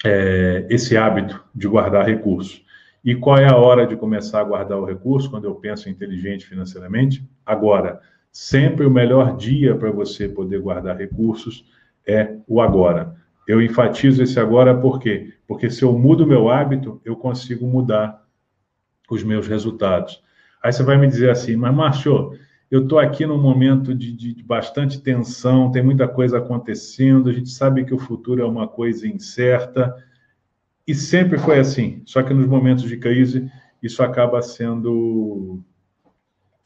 [0.06, 2.62] é, esse hábito de guardar recursos.
[3.04, 6.46] E qual é a hora de começar a guardar o recurso quando eu penso inteligente
[6.46, 7.28] financeiramente?
[7.46, 8.02] Agora.
[8.40, 11.66] Sempre o melhor dia para você poder guardar recursos
[12.06, 13.16] é o agora.
[13.48, 15.34] Eu enfatizo esse agora por quê?
[15.48, 18.22] Porque se eu mudo o meu hábito, eu consigo mudar
[19.10, 20.22] os meus resultados.
[20.62, 22.38] Aí você vai me dizer assim, mas Márcio,
[22.70, 27.50] eu estou aqui num momento de, de, bastante tensão, tem muita coisa acontecendo, a gente
[27.50, 29.96] sabe que o futuro é uma coisa incerta,
[30.86, 32.02] e sempre foi assim.
[32.06, 33.50] Só que nos momentos de crise,
[33.82, 35.62] isso acaba sendo.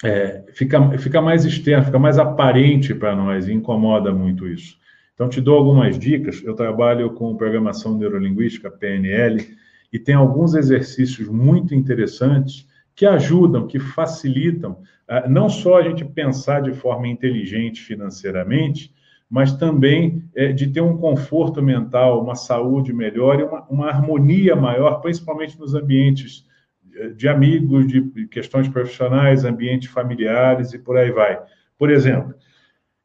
[0.03, 4.79] É, fica, fica mais externo, fica mais aparente para nós e incomoda muito isso.
[5.21, 6.41] Então, te dou algumas dicas.
[6.43, 9.55] Eu trabalho com programação neurolinguística, PNL,
[9.93, 16.03] e tem alguns exercícios muito interessantes que ajudam, que facilitam, ah, não só a gente
[16.03, 18.91] pensar de forma inteligente financeiramente,
[19.29, 24.55] mas também é, de ter um conforto mental, uma saúde melhor e uma, uma harmonia
[24.55, 26.47] maior, principalmente nos ambientes
[26.95, 31.39] eh, de amigos, de questões profissionais, ambientes familiares e por aí vai.
[31.77, 32.33] Por exemplo,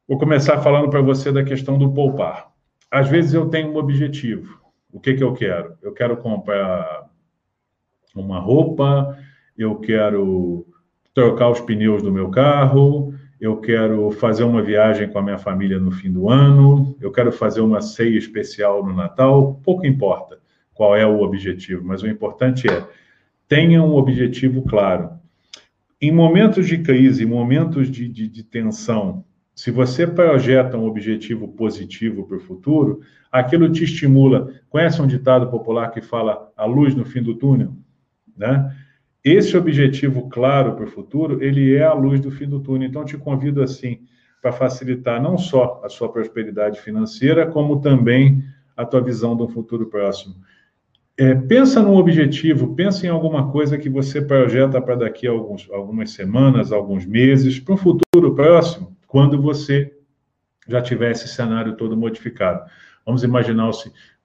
[0.08, 2.48] vou começar falando para você da questão do poupar.
[2.90, 4.60] Às vezes eu tenho um objetivo.
[4.92, 5.74] O que, que eu quero?
[5.82, 7.06] Eu quero comprar
[8.14, 9.18] uma roupa,
[9.56, 10.66] eu quero
[11.12, 15.78] trocar os pneus do meu carro, eu quero fazer uma viagem com a minha família
[15.78, 20.38] no fim do ano, eu quero fazer uma ceia especial no Natal, pouco importa
[20.72, 22.86] qual é o objetivo, mas o importante é
[23.48, 25.10] tenha um objetivo claro.
[26.00, 29.24] Em momentos de crise, em momentos de, de, de tensão,
[29.56, 33.00] se você projeta um objetivo positivo para o futuro,
[33.32, 34.52] aquilo te estimula.
[34.68, 37.74] Conhece um ditado popular que fala a luz no fim do túnel?
[38.36, 38.70] Né?
[39.24, 42.86] Esse objetivo claro para o futuro, ele é a luz do fim do túnel.
[42.86, 44.00] Então, te convido assim
[44.42, 48.44] para facilitar não só a sua prosperidade financeira, como também
[48.76, 50.34] a tua visão do futuro próximo.
[51.16, 55.66] É, pensa num objetivo, pensa em alguma coisa que você projeta para daqui a alguns,
[55.70, 59.96] algumas semanas, alguns meses, para um futuro próximo, quando você
[60.68, 62.68] já tiver esse cenário todo modificado.
[63.04, 63.70] Vamos imaginar,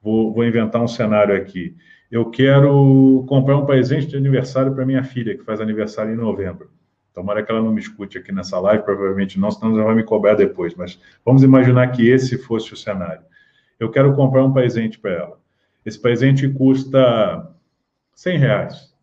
[0.02, 1.78] vou, vou inventar um cenário aqui
[2.12, 6.70] eu quero comprar um presente de aniversário para minha filha, que faz aniversário em novembro.
[7.14, 10.04] Tomara que ela não me escute aqui nessa live, provavelmente não, senão ela vai me
[10.04, 10.76] cobrar depois.
[10.76, 13.24] Mas vamos imaginar que esse fosse o cenário.
[13.80, 15.40] Eu quero comprar um presente para ela.
[15.86, 17.50] Esse presente custa
[18.14, 18.94] 100 reais.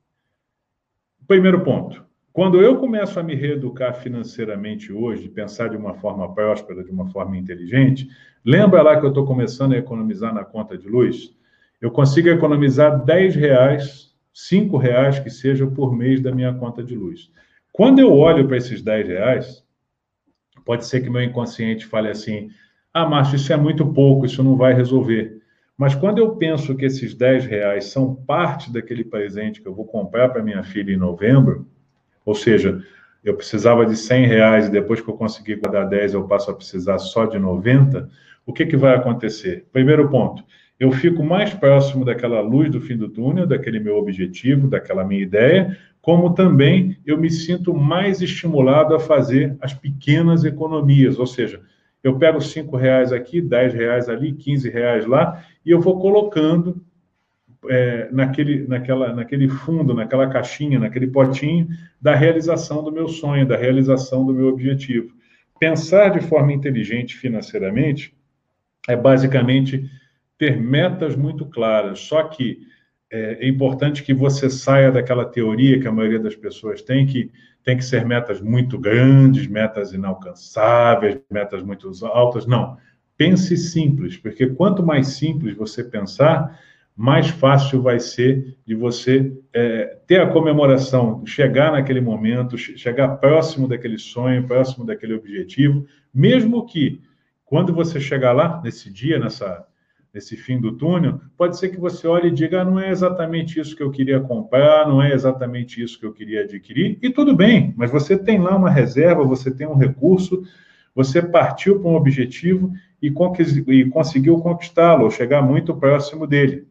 [1.26, 2.04] Primeiro ponto.
[2.38, 7.04] Quando eu começo a me reeducar financeiramente hoje, pensar de uma forma próspera, de uma
[7.08, 8.08] forma inteligente,
[8.44, 11.36] lembra lá que eu estou começando a economizar na conta de luz?
[11.80, 16.94] eu consigo economizar 10 reais, 5 reais que seja por mês da minha conta de
[16.94, 17.28] luz.
[17.72, 19.64] Quando eu olho para esses 10 reais,
[20.64, 22.50] pode ser que meu inconsciente fale assim:
[22.94, 25.42] ah, Márcio, isso é muito pouco, isso não vai resolver.
[25.76, 29.86] Mas quando eu penso que esses 10 reais são parte daquele presente que eu vou
[29.86, 31.66] comprar para minha filha em novembro,
[32.28, 32.82] ou seja,
[33.24, 36.54] eu precisava de 100 reais e depois que eu conseguir guardar 10 eu passo a
[36.54, 38.06] precisar só de 90,
[38.44, 39.64] o que, que vai acontecer?
[39.72, 40.44] Primeiro ponto,
[40.78, 45.22] eu fico mais próximo daquela luz do fim do túnel, daquele meu objetivo, daquela minha
[45.22, 51.62] ideia, como também eu me sinto mais estimulado a fazer as pequenas economias, ou seja,
[52.04, 56.82] eu pego cinco reais aqui, dez reais ali, quinze reais lá, e eu vou colocando
[57.68, 61.68] é, naquele, naquela, naquele fundo, naquela caixinha, naquele potinho
[62.00, 65.12] da realização do meu sonho, da realização do meu objetivo.
[65.58, 68.14] Pensar de forma inteligente financeiramente
[68.88, 69.90] é basicamente
[70.38, 71.98] ter metas muito claras.
[72.00, 72.58] Só que
[73.10, 77.30] é, é, importante que você saia daquela teoria que a maioria das pessoas tem, que
[77.64, 82.46] tem que ser metas muito grandes, metas inalcançáveis, metas muito altas.
[82.46, 82.76] Não.
[83.16, 86.56] Pense simples, porque quanto mais simples você pensar,
[86.98, 93.68] mais fácil vai ser de você é, ter a comemoração, chegar naquele momento, chegar próximo
[93.68, 97.00] daquele sonho, próximo daquele objetivo, mesmo que
[97.44, 99.64] quando você chegar lá, nesse dia, nessa,
[100.12, 103.60] nesse fim do túnel, pode ser que você olhe e diga: ah, não é exatamente
[103.60, 107.32] isso que eu queria comprar, não é exatamente isso que eu queria adquirir, e tudo
[107.32, 110.42] bem, mas você tem lá uma reserva, você tem um recurso,
[110.96, 113.06] você partiu para um objetivo e,
[113.68, 116.66] e conseguiu conquistá-lo, ou chegar muito próximo dele.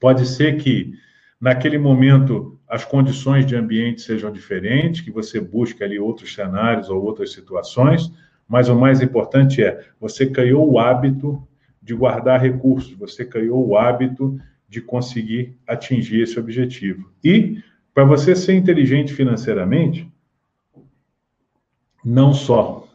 [0.00, 0.92] Pode ser que
[1.40, 7.02] naquele momento as condições de ambiente sejam diferentes, que você busque ali outros cenários ou
[7.02, 8.12] outras situações,
[8.46, 11.46] mas o mais importante é você criou o hábito
[11.82, 17.10] de guardar recursos, você criou o hábito de conseguir atingir esse objetivo.
[17.24, 17.62] E,
[17.94, 20.10] para você ser inteligente financeiramente,
[22.04, 22.87] não só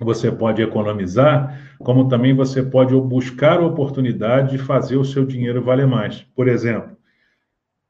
[0.00, 5.62] você pode economizar, como também você pode buscar a oportunidade de fazer o seu dinheiro
[5.62, 6.22] valer mais.
[6.34, 6.96] Por exemplo,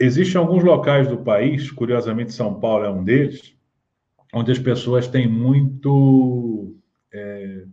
[0.00, 3.54] existem alguns locais do país, curiosamente São Paulo é um deles,
[4.32, 6.74] onde as pessoas têm muito
[7.12, 7.64] é,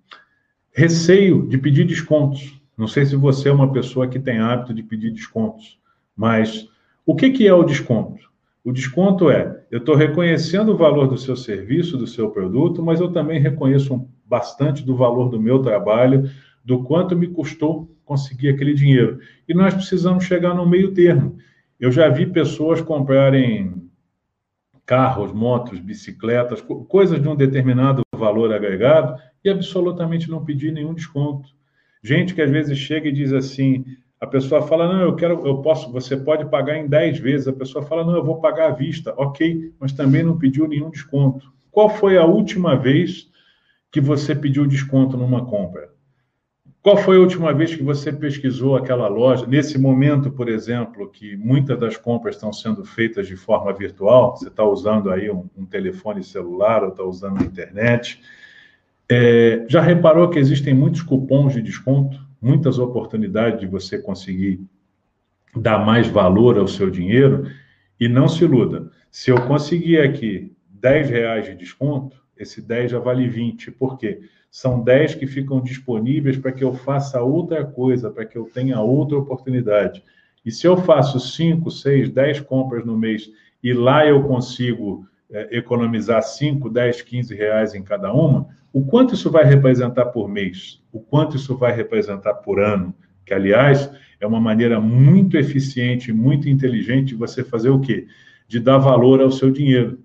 [0.74, 2.62] receio de pedir descontos.
[2.78, 5.80] Não sei se você é uma pessoa que tem hábito de pedir descontos,
[6.16, 6.68] mas
[7.06, 8.30] o que, que é o desconto?
[8.66, 13.00] O desconto é, eu estou reconhecendo o valor do seu serviço, do seu produto, mas
[13.00, 16.30] eu também reconheço bastante do valor do meu trabalho,
[16.64, 19.20] do quanto me custou conseguir aquele dinheiro.
[19.48, 21.38] E nós precisamos chegar no meio termo.
[21.80, 23.90] Eu já vi pessoas comprarem
[24.86, 31.50] carros, motos, bicicletas, coisas de um determinado valor agregado e absolutamente não pedir nenhum desconto.
[32.04, 33.84] Gente que às vezes chega e diz assim,
[34.22, 37.48] a pessoa fala, não, eu quero, eu posso, você pode pagar em 10 vezes.
[37.48, 39.14] A pessoa fala, não, eu vou pagar à vista.
[39.18, 41.52] Ok, mas também não pediu nenhum desconto.
[41.72, 43.28] Qual foi a última vez
[43.96, 45.88] que você pediu desconto numa compra?
[46.82, 49.48] Qual foi a última vez que você pesquisou aquela loja?
[49.48, 54.50] Nesse momento, por exemplo, que muitas das compras estão sendo feitas de forma virtual, você
[54.50, 58.22] está usando aí um, um, telefone celular ou está usando a internet.
[59.10, 62.20] É, já reparou que existem muitos cupons de desconto?
[62.42, 64.60] muitas oportunidades de você conseguir
[65.56, 67.50] dar mais valor ao seu dinheiro
[67.98, 68.92] e não se iluda.
[69.10, 73.72] Se eu conseguir aqui 10 reais de desconto, esse 10 já vale 20.
[73.72, 74.22] Por quê?
[74.52, 78.80] São 10 que ficam disponíveis para que eu faça outra coisa, para que eu tenha
[78.80, 80.04] outra oportunidade.
[80.46, 83.30] E se eu faço 5, 6, 10 compras no mês
[83.64, 89.16] e lá eu consigo é, economizar 5, 10, 15 reais em cada uma, o quanto
[89.16, 90.82] isso vai representar por mês?
[90.92, 92.94] O quanto isso vai representar por ano?
[93.26, 98.08] Que, aliás, é uma maneira muito eficiente, muito inteligente de você fazer o quê?
[98.48, 100.00] De dar valor ao seu dinheiro.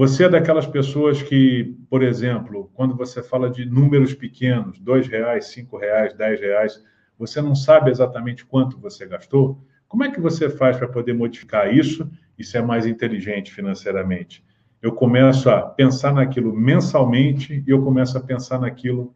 [0.00, 5.48] Você é daquelas pessoas que, por exemplo, quando você fala de números pequenos, dois reais,
[5.48, 6.82] cinco reais, dez reais,
[7.18, 9.62] você não sabe exatamente quanto você gastou?
[9.86, 14.42] Como é que você faz para poder modificar isso e ser mais inteligente financeiramente?
[14.80, 19.14] eu começo a pensar naquilo mensalmente e eu começo a pensar naquilo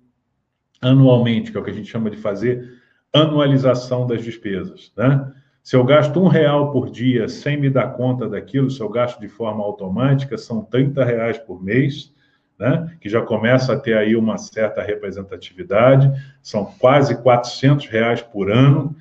[0.82, 2.78] anualmente, que é o que a gente chama de fazer
[3.10, 5.32] anualização das despesas, né?
[5.64, 9.18] Se eu gasto um real por dia sem me dar conta daquilo, se eu gasto
[9.18, 12.12] de forma automática, são 30 reais por mês,
[12.58, 12.94] né?
[13.00, 18.94] que já começa a ter aí uma certa representatividade, são quase 400 reais por ano,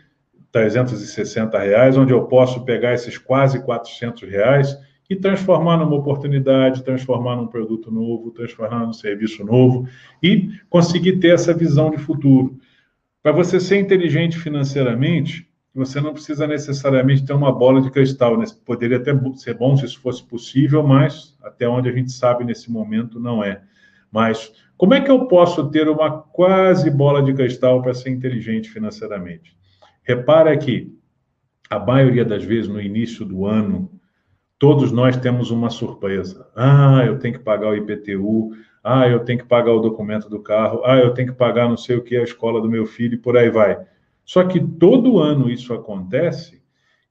[0.54, 7.36] 360 reais, onde eu posso pegar esses quase 400 reais e transformar numa oportunidade, transformar
[7.36, 9.86] num produto novo, transformar num serviço novo
[10.24, 12.58] e conseguir ter essa visão de futuro.
[13.22, 18.38] Para você ser inteligente financeiramente, você não precisa necessariamente ter uma bola de cristal.
[18.38, 18.46] Né?
[18.66, 22.72] Poderia até ser bom se isso fosse possível, mas até onde a gente sabe nesse
[22.72, 23.62] momento não é.
[24.12, 28.70] Mas como é que eu posso ter uma quase bola de cristal para ser inteligente
[28.70, 29.56] financeiramente?
[30.04, 30.96] Repara que
[31.70, 33.90] a maioria das vezes no início do ano
[34.60, 36.48] todos nós temos uma surpresa.
[36.56, 38.52] Ah, eu tenho que pagar o IPTU.
[38.84, 40.82] Ah, eu tenho que pagar o documento do carro.
[40.86, 43.18] Ah, eu tenho que pagar não sei o que a escola do meu filho e
[43.18, 43.80] por aí vai.
[44.26, 46.62] Só que todo ano isso acontece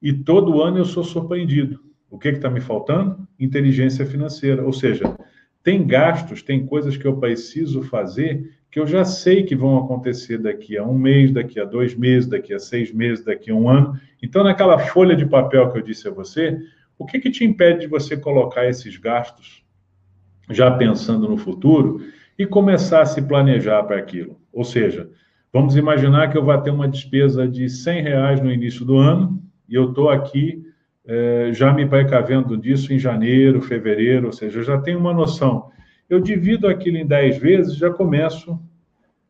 [0.00, 1.80] e todo ano eu sou surpreendido.
[2.10, 3.26] O que está me faltando?
[3.38, 4.64] Inteligência financeira.
[4.64, 5.16] Ou seja,
[5.62, 10.38] tem gastos, tem coisas que eu preciso fazer que eu já sei que vão acontecer
[10.38, 13.68] daqui a um mês, daqui a dois meses, daqui a seis meses, daqui a um
[13.68, 14.00] ano.
[14.22, 16.58] Então, naquela folha de papel que eu disse a você,
[16.98, 19.62] o que, que te impede de você colocar esses gastos
[20.48, 22.00] já pensando no futuro
[22.38, 24.40] e começar a se planejar para aquilo?
[24.50, 25.10] Ou seja,
[25.52, 29.42] vamos imaginar que eu vá ter uma despesa de 100 reais no início do ano
[29.68, 30.64] e eu estou aqui
[31.04, 35.70] é, já me precavendo disso em janeiro, fevereiro, ou seja, eu já tenho uma noção.
[36.08, 38.60] Eu divido aquilo em 10 vezes, já começo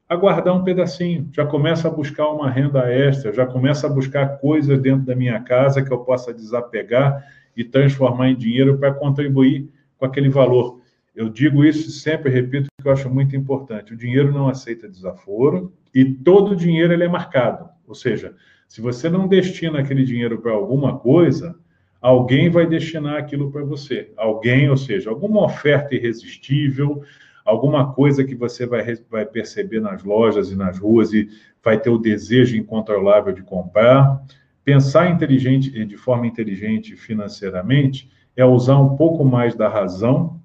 [0.08, 4.38] a guardar um pedacinho, já começo a buscar uma renda extra, já começo a buscar
[4.38, 7.24] coisas dentro da minha casa que eu possa desapegar
[7.56, 10.81] e transformar em dinheiro para contribuir com aquele valor.
[11.14, 13.92] Eu digo isso e sempre repito que eu acho muito importante.
[13.92, 17.68] O dinheiro não aceita desaforo e todo dinheiro ele é marcado.
[17.86, 18.34] Ou seja,
[18.66, 21.54] se você não destina aquele dinheiro para alguma coisa,
[22.00, 24.10] alguém vai destinar aquilo para você.
[24.16, 27.02] Alguém, ou seja, alguma oferta irresistível,
[27.44, 31.28] alguma coisa que você vai, vai perceber nas lojas e nas ruas e
[31.62, 34.22] vai ter o desejo incontrolável de comprar
[34.64, 40.40] pensar inteligente, de forma inteligente financeiramente é usar um pouco mais da razão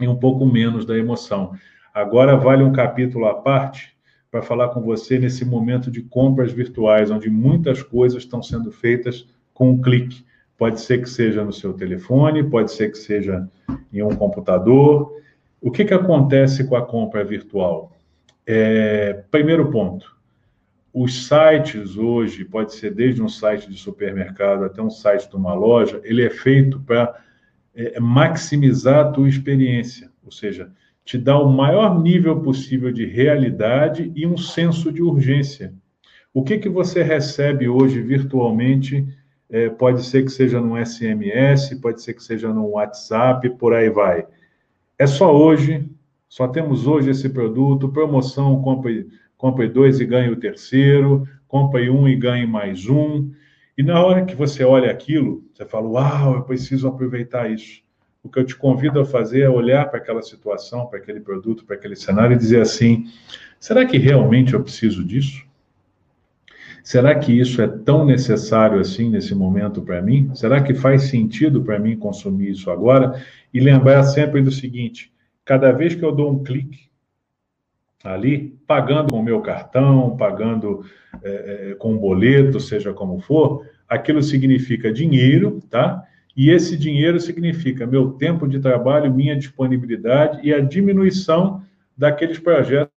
[0.00, 1.52] e um pouco menos da emoção.
[1.92, 3.94] Agora vale um capítulo à parte
[4.30, 9.26] para falar com você nesse momento de compras virtuais, onde muitas coisas estão sendo feitas
[9.52, 10.24] com um clique.
[10.56, 13.48] Pode ser que seja no seu telefone, pode ser que seja
[13.92, 15.16] em um computador.
[15.60, 17.92] O que, que acontece com a compra virtual?
[18.46, 20.16] É, primeiro ponto,
[20.92, 25.54] os sites hoje, pode ser desde um site de supermercado até um site de uma
[25.54, 27.16] loja, ele é feito para
[27.74, 30.70] é, maximizar a tua experiência, ou seja,
[31.04, 35.74] te dar o maior nível possível de realidade e um senso de urgência.
[36.32, 39.06] O que, que você recebe hoje virtualmente?
[39.48, 43.90] É, pode ser que seja no SMS, pode ser que seja no WhatsApp, por aí
[43.90, 44.24] vai.
[44.96, 45.90] É só hoje,
[46.28, 52.06] só temos hoje esse produto, promoção, compre, compre dois e ganhe o terceiro, compre um
[52.06, 53.32] e ganhe mais um.
[53.76, 57.82] E na hora que você olha aquilo, você fala, uau, eu preciso aproveitar isso.
[58.22, 61.64] O que eu te convido a fazer é olhar para aquela situação, para aquele produto,
[61.64, 63.06] para aquele cenário e dizer assim:
[63.58, 65.42] será que realmente eu preciso disso?
[66.84, 70.30] Será que isso é tão necessário assim nesse momento para mim?
[70.34, 73.24] Será que faz sentido para mim consumir isso agora?
[73.54, 75.10] E lembrar sempre do seguinte:
[75.42, 76.89] cada vez que eu dou um clique
[78.02, 80.84] ali, pagando com o meu cartão, pagando
[81.22, 86.02] é, com um boleto, seja como for, aquilo significa dinheiro, tá?
[86.36, 91.62] E esse dinheiro significa meu tempo de trabalho, minha disponibilidade e a diminuição
[91.96, 92.90] daqueles projetos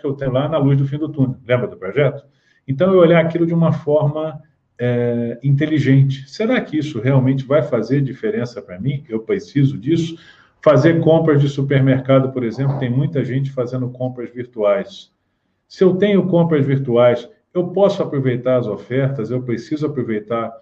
[0.00, 1.36] que eu tenho lá na luz do fim do túnel.
[1.46, 2.24] Lembra do projeto?
[2.66, 4.40] Então, eu olhar aquilo de uma forma
[4.78, 6.28] é, inteligente.
[6.28, 9.04] Será que isso realmente vai fazer diferença para mim?
[9.08, 10.16] Eu preciso disso?
[10.62, 15.12] Fazer compras de supermercado, por exemplo, tem muita gente fazendo compras virtuais.
[15.68, 20.52] Se eu tenho compras virtuais, eu posso aproveitar as ofertas, eu preciso aproveitar,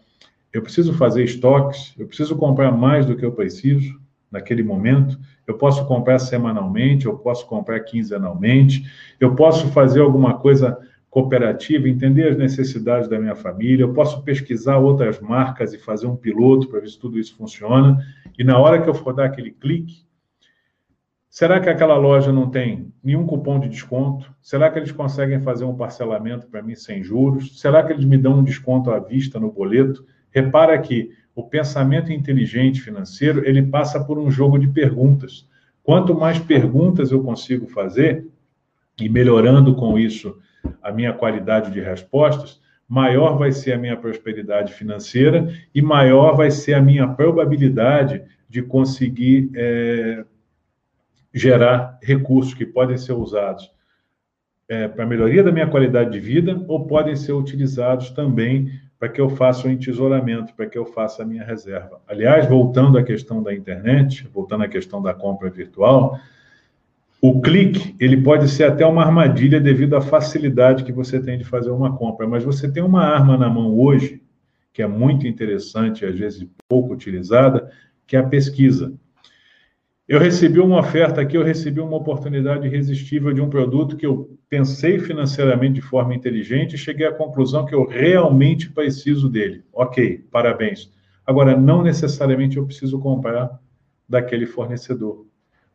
[0.53, 3.99] eu preciso fazer estoques, eu preciso comprar mais do que eu preciso
[4.31, 5.19] naquele momento.
[5.47, 8.85] Eu posso comprar semanalmente, eu posso comprar quinzenalmente,
[9.21, 10.79] eu posso fazer alguma coisa
[11.15, 16.17] cooperativa, entender as necessidades da minha família, eu posso pesquisar outras marcas e fazer um
[16.17, 18.05] piloto para ver se tudo isso funciona.
[18.37, 20.05] E na hora que eu for dar aquele clique,
[21.31, 24.35] será que aquela loja não tem nenhum cupom de desconto?
[24.43, 27.61] Será que eles conseguem fazer um parcelamento para mim sem juros?
[27.61, 30.05] Será que eles me dão um desconto à vista no boleto?
[30.33, 35.49] Repara que o pensamento inteligente financeiro, ele passa por um jogo de perguntas.
[35.81, 38.27] Quanto mais perguntas eu consigo fazer,
[39.01, 40.37] e melhorando com isso
[40.83, 46.51] a minha qualidade de respostas, maior vai ser a minha prosperidade financeira e maior vai
[46.51, 50.25] ser a minha probabilidade de conseguir é,
[51.33, 53.71] gerar recursos que podem ser usados
[54.69, 59.21] é, para melhoria da minha qualidade de vida ou podem ser utilizados também para que
[59.21, 62.01] eu faça o um entesouramento, para que eu faça a minha reserva.
[62.07, 66.19] Aliás, voltando à questão da internet, voltando à questão da compra virtual,
[67.27, 71.45] o clique, ele pode ser até uma armadilha devido à facilidade que você tem de
[71.45, 74.23] fazer uma compra, mas você tem uma arma na mão hoje,
[74.75, 77.73] que é muito interessante, às vezes pouco utilizada,
[78.07, 78.93] que é a pesquisa.
[80.07, 84.39] Eu recebi uma oferta aqui, eu recebi uma oportunidade irresistível de um produto que eu
[84.47, 89.65] pensei financeiramente de forma inteligente e cheguei à conclusão que eu realmente preciso dele.
[89.73, 90.93] Ok, parabéns.
[91.27, 93.59] Agora, não necessariamente eu preciso comprar
[94.07, 95.25] daquele fornecedor.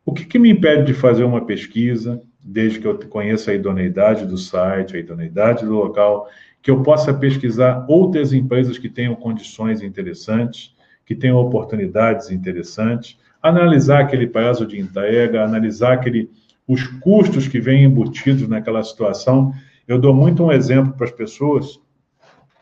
[0.04, 4.26] O que, que, me impede de fazer uma pesquisa, desde que eu conheça a idoneidade
[4.26, 6.28] do site, a idoneidade do local,
[6.62, 10.74] que eu possa pesquisar outras empresas que tenham condições interessantes,
[11.04, 16.30] que tenham oportunidades interessantes, analisar aquele prazo de entrega, analisar aquele,
[16.66, 19.52] os custos que vêm embutidos naquela situação.
[19.88, 21.80] Eu dou muito um exemplo para as pessoas,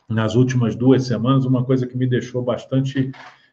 [0.08, 3.10] nas últimas duas semanas, uma coisa que me deixou bastante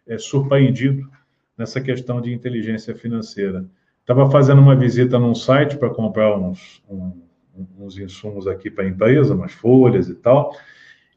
[0.08, 1.10] é, surpreendido
[1.58, 3.66] nessa questão de inteligência financeira.
[4.02, 7.22] Estava fazendo uma visita num site para comprar uns, um,
[7.80, 10.56] uns insumos aqui para a empresa, umas folhas e tal.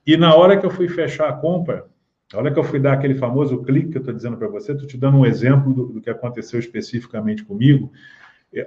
[0.07, 1.86] E na hora que eu fui fechar a compra,
[2.32, 4.72] na hora que eu fui dar aquele famoso clique que eu estou dizendo para você,
[4.72, 7.93] estou te dando um exemplo do, do, que aconteceu especificamente comigo.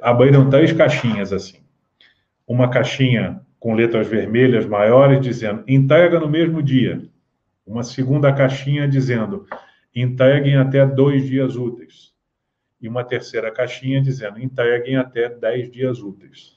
[0.01, 1.59] Abriram três caixinhas assim.
[2.47, 7.03] Uma caixinha com letras vermelhas maiores dizendo entrega no mesmo dia.
[7.65, 9.47] Uma segunda caixinha dizendo
[9.95, 12.11] entreguem até dois dias úteis.
[12.81, 16.55] E uma terceira caixinha dizendo entreguem até dez dias úteis.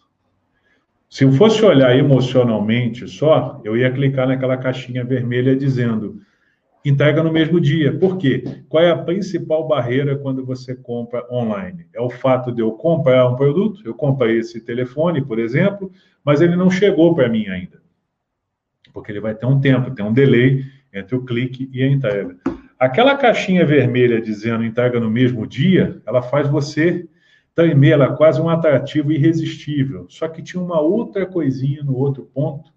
[1.09, 6.21] Se eu fosse olhar emocionalmente só, eu ia clicar naquela caixinha vermelha dizendo
[6.85, 7.97] entrega no mesmo dia.
[7.97, 8.45] Por quê?
[8.69, 11.87] Qual é a principal barreira quando você compra online?
[11.95, 15.91] É o fato de eu comprar um produto, eu comprei esse telefone, por exemplo,
[16.25, 17.81] mas ele não chegou para mim ainda.
[18.93, 20.63] Porque ele vai ter um tempo, tem um delay
[20.93, 22.37] entre o clique e a entrega.
[22.85, 27.09] Aquela caixinha vermelha dizendo entrega no mesmo dia, ela faz você
[27.55, 30.05] tremer, ela é quase um atrativo irresistível.
[30.11, 32.71] Só que tinha uma outra coisinha no outro ponto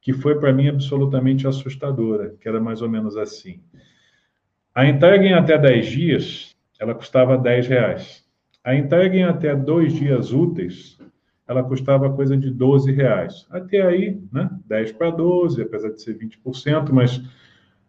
[0.00, 3.60] que foi para mim absolutamente assustadora, que era mais ou menos assim.
[4.74, 8.24] A entrega em até 10 dias, ela custava 10 reais.
[8.64, 10.98] A entrega em até dois dias úteis,
[11.46, 13.46] ela custava coisa de 12 reais.
[13.50, 17.20] Até aí, né, 10 para 12, apesar de ser 20%, mas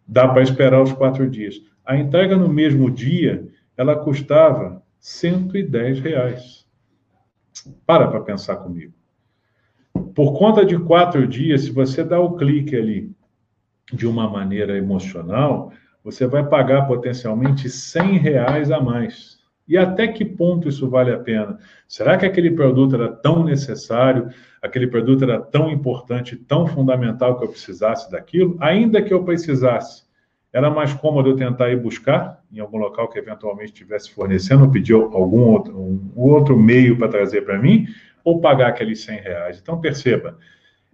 [0.06, 1.60] dá para esperar os quatro dias.
[1.84, 6.66] A entrega no mesmo dia, ela custava 110 reais.
[7.86, 8.92] Para para pensar comigo.
[10.14, 13.10] Por conta de quatro dias, se você dá o clique ali
[13.92, 15.72] de uma maneira emocional,
[16.02, 19.41] você vai pagar potencialmente 100 reais a mais.
[19.72, 21.58] E até que ponto isso vale a pena?
[21.88, 24.28] Será que aquele produto era tão necessário,
[24.60, 28.54] aquele produto era tão importante, tão fundamental que eu precisasse daquilo?
[28.60, 30.02] Ainda que eu precisasse,
[30.52, 34.92] era mais cômodo eu tentar ir buscar em algum local que eventualmente estivesse fornecendo, pedir
[34.92, 37.86] algum outro, um outro meio para trazer para mim,
[38.22, 39.58] ou pagar aqueles 100 reais.
[39.58, 40.36] Então, perceba,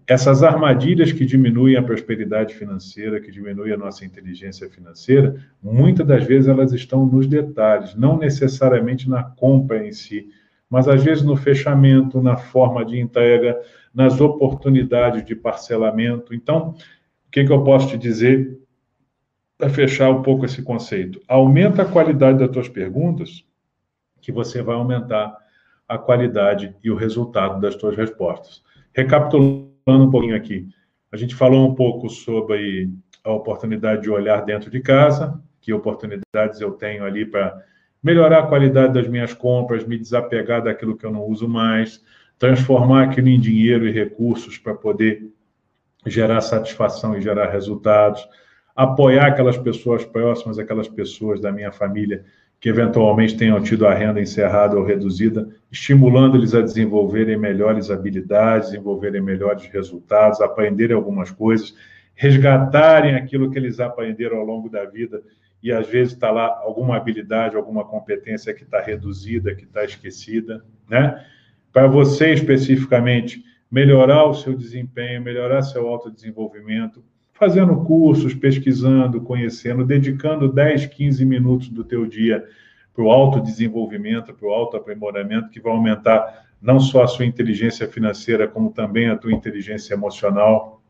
[0.08, 6.24] essas armadilhas que diminuem a prosperidade financeira, que diminuem a nossa inteligência financeira, muitas das
[6.24, 10.30] vezes elas estão nos detalhes, não necessariamente na compra em si,
[10.70, 13.60] mas às vezes no fechamento, na forma de entrega,
[13.94, 16.34] nas oportunidades de parcelamento.
[16.34, 18.58] Então, o que, que eu posso te dizer
[19.58, 21.20] para fechar um pouco esse conceito?
[21.28, 23.44] Aumenta a qualidade das tuas perguntas,
[24.22, 25.36] que você vai aumentar
[25.86, 28.62] a qualidade e o resultado das tuas respostas.
[28.94, 30.68] Recapitulando falando um pouquinho aqui.
[31.10, 32.90] A gente falou um pouco sobre
[33.24, 37.58] a oportunidade de olhar dentro de casa, que oportunidades eu tenho ali para
[38.02, 42.04] melhorar a qualidade das minhas compras, me desapegar daquilo que eu não uso mais,
[42.38, 45.32] transformar aquilo em dinheiro e recursos para poder
[46.04, 48.28] gerar satisfação e gerar resultados,
[48.76, 52.26] apoiar aquelas pessoas próximas, aquelas pessoas da minha família
[52.60, 58.70] que eventualmente tenham tido a renda encerrada ou reduzida, estimulando eles a desenvolverem melhores habilidades,
[58.70, 61.74] desenvolverem melhores resultados, aprenderem algumas coisas,
[62.14, 65.22] resgatarem aquilo que eles aprenderam ao longo da vida
[65.62, 70.64] e às vezes está lá alguma habilidade, alguma competência que está reduzida, que está esquecida,
[70.88, 71.24] né?
[71.72, 77.04] Para você especificamente melhorar o seu desempenho, melhorar seu autodesenvolvimento,
[77.38, 82.44] fazendo cursos, pesquisando, conhecendo, dedicando 10, 15 minutos do teu dia
[82.92, 88.48] para o autodesenvolvimento, para o autoaprimoramento, que vai aumentar não só a sua inteligência financeira,
[88.48, 90.82] como também a tua inteligência emocional,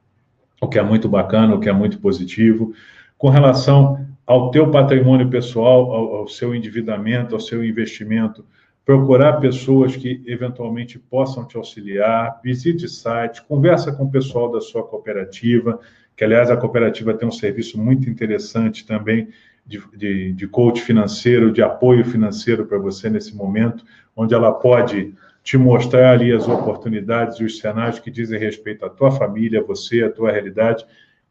[0.60, 2.72] o que é muito bacana, o que é muito positivo.
[3.18, 8.44] Com relação ao teu patrimônio pessoal, ao, ao seu endividamento, ao seu investimento,
[8.86, 14.82] procurar pessoas que eventualmente possam te auxiliar, visite site, conversa com o pessoal da sua
[14.82, 15.78] cooperativa,
[16.18, 19.28] que aliás a cooperativa tem um serviço muito interessante também
[19.64, 23.84] de, de, de coach financeiro, de apoio financeiro para você nesse momento,
[24.16, 25.14] onde ela pode
[25.44, 29.62] te mostrar ali as oportunidades e os cenários que dizem respeito à tua família, a
[29.62, 30.84] você, à tua realidade.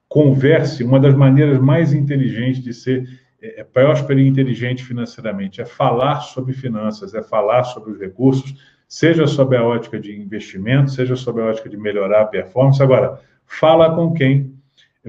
[0.08, 3.10] Converse, uma das maneiras mais inteligentes de ser
[3.42, 8.56] é, é próspero e inteligente financeiramente, é falar sobre finanças, é falar sobre os recursos,
[8.88, 12.82] seja sob a ótica de investimento, seja sob a ótica de melhorar a performance.
[12.82, 14.57] Agora, fala com quem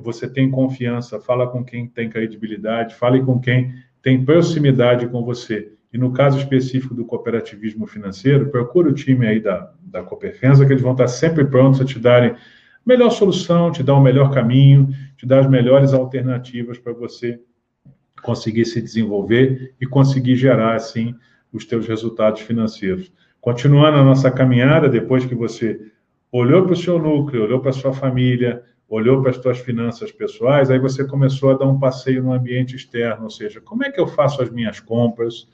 [0.00, 3.72] você tem confiança, fala com quem tem credibilidade, fale com quem
[4.02, 5.72] tem proximidade com você.
[5.92, 10.72] E no caso específico do cooperativismo financeiro, procure o time aí da, da Cooperfensa, que
[10.72, 12.36] eles vão estar sempre prontos a te darem a
[12.84, 17.40] melhor solução, te dar o melhor caminho, te dar as melhores alternativas para você
[18.22, 21.14] conseguir se desenvolver e conseguir gerar, assim,
[21.52, 23.10] os teus resultados financeiros.
[23.40, 25.80] Continuando a nossa caminhada, depois que você
[26.30, 30.10] olhou para o seu núcleo, olhou para a sua família, olhou para as suas finanças
[30.10, 33.90] pessoais, aí você começou a dar um passeio no ambiente externo, ou seja, como é
[33.90, 35.46] que eu faço as minhas compras,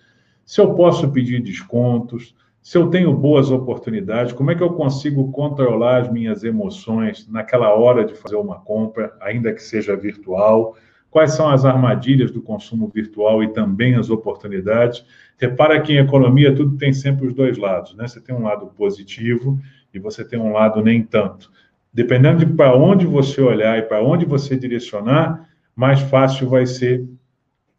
[0.44, 5.30] se eu posso pedir descontos, se eu tenho boas oportunidades, como é que eu consigo
[5.32, 10.76] controlar as minhas emoções naquela hora de fazer uma compra, ainda que seja virtual,
[11.10, 15.04] quais são as armadilhas do consumo virtual e também as oportunidades.
[15.38, 18.08] Repara que em economia tudo tem sempre os dois lados, né?
[18.08, 19.60] Você tem um lado positivo
[19.92, 21.50] e você tem um lado nem tanto
[21.94, 27.08] dependendo de para onde você olhar e para onde você direcionar, mais fácil vai ser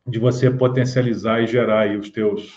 [0.07, 2.55] de você potencializar e gerar os teus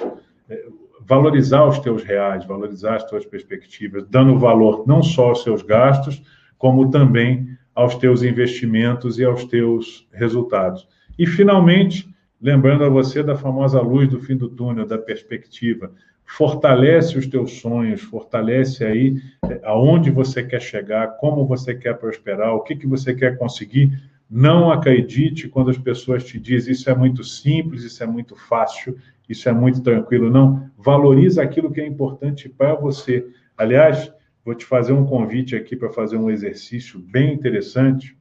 [0.49, 0.67] é,
[1.05, 6.23] valorizar os teus reais, valorizar as tuas perspectivas, dando valor não só aos seus gastos,
[6.59, 10.87] como também aos teus investimentos e aos teus resultados.
[11.19, 12.09] E finalmente,
[12.41, 15.91] lembrando a você da famosa luz do fim do túnel, da perspectiva
[16.29, 19.17] fortalece os teus sonhos, fortalece aí
[19.49, 23.99] é, aonde você quer chegar, como você quer prosperar, o que, que você quer conseguir.
[24.31, 28.99] Não acredite quando as pessoas te dizem isso é muito simples, isso é muito fácil,
[29.27, 30.31] isso é muito tranquilo.
[30.31, 33.27] Não, valoriza aquilo que é importante para você.
[33.57, 34.13] Aliás,
[34.45, 38.15] vou te fazer um convite aqui para fazer um exercício bem interessante,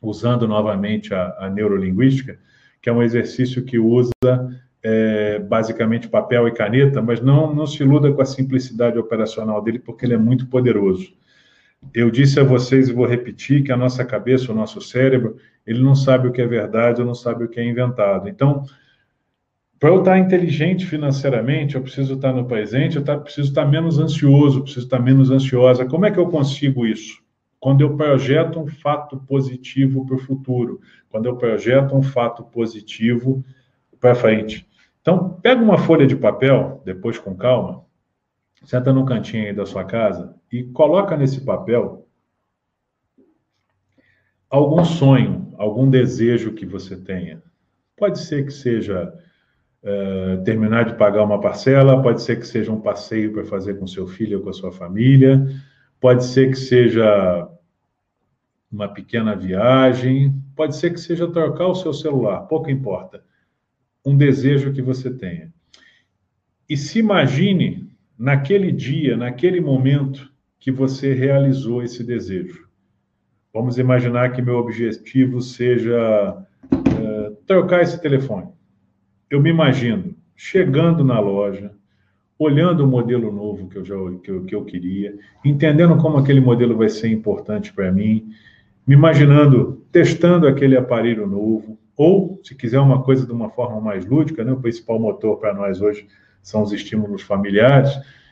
[0.00, 2.38] usando novamente a, a neurolinguística,
[2.80, 4.12] que é um exercício que usa
[4.88, 9.80] é, basicamente papel e caneta, mas não, não se iluda com a simplicidade operacional dele,
[9.80, 11.12] porque ele é muito poderoso.
[11.92, 15.82] Eu disse a vocês e vou repetir que a nossa cabeça, o nosso cérebro, ele
[15.82, 18.28] não sabe o que é verdade não sabe o que é inventado.
[18.28, 18.62] Então,
[19.76, 24.62] para eu estar inteligente financeiramente, eu preciso estar no presente, eu preciso estar menos ansioso,
[24.62, 25.84] preciso estar menos ansiosa.
[25.84, 27.20] Como é que eu consigo isso?
[27.58, 30.80] Quando eu projeto um fato positivo para o futuro,
[31.10, 33.44] quando eu projeto um fato positivo
[33.98, 34.64] para frente.
[35.06, 37.84] Então, pega uma folha de papel, depois com calma,
[38.64, 42.08] senta no cantinho aí da sua casa e coloca nesse papel
[44.50, 47.40] algum sonho, algum desejo que você tenha.
[47.96, 49.14] Pode ser que seja
[49.84, 53.86] uh, terminar de pagar uma parcela, pode ser que seja um passeio para fazer com
[53.86, 55.46] seu filho ou com a sua família,
[56.00, 57.48] pode ser que seja
[58.68, 63.24] uma pequena viagem, pode ser que seja trocar o seu celular, pouco importa.
[64.06, 65.52] Um desejo que você tenha.
[66.68, 72.66] E se imagine naquele dia, naquele momento que você realizou esse desejo.
[73.52, 78.56] Vamos imaginar que meu objetivo seja é, trocar esse telefone
[79.30, 81.72] eu me imagino chegando na loja,
[82.38, 86.40] olhando o modelo novo que eu, já, que eu, que eu queria, entendendo como aquele
[86.40, 88.28] modelo vai ser importante para mim,
[88.86, 94.04] me imaginando testando aquele aparelho novo, ou, se quiser uma coisa de uma forma mais
[94.04, 96.06] lúdica, né, o principal motor para nós hoje
[96.42, 97.90] são os estímulos familiares,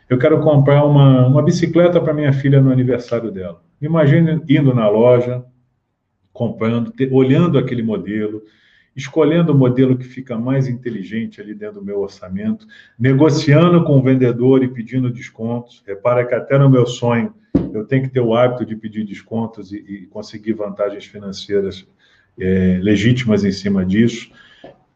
[0.08, 3.62] eu quero comprar uma, uma bicicleta para minha filha no aniversário dela.
[3.80, 5.44] Me imagino indo na loja,
[6.32, 8.42] comprando, te, olhando aquele modelo,
[8.94, 12.66] escolhendo o modelo que fica mais inteligente ali dentro do meu orçamento,
[12.98, 15.82] negociando com o vendedor e pedindo descontos.
[15.86, 17.34] Repara que até no meu sonho
[17.72, 21.86] eu tenho que ter o hábito de pedir descontos e, e conseguir vantagens financeiras
[22.38, 24.30] é, legítimas em cima disso.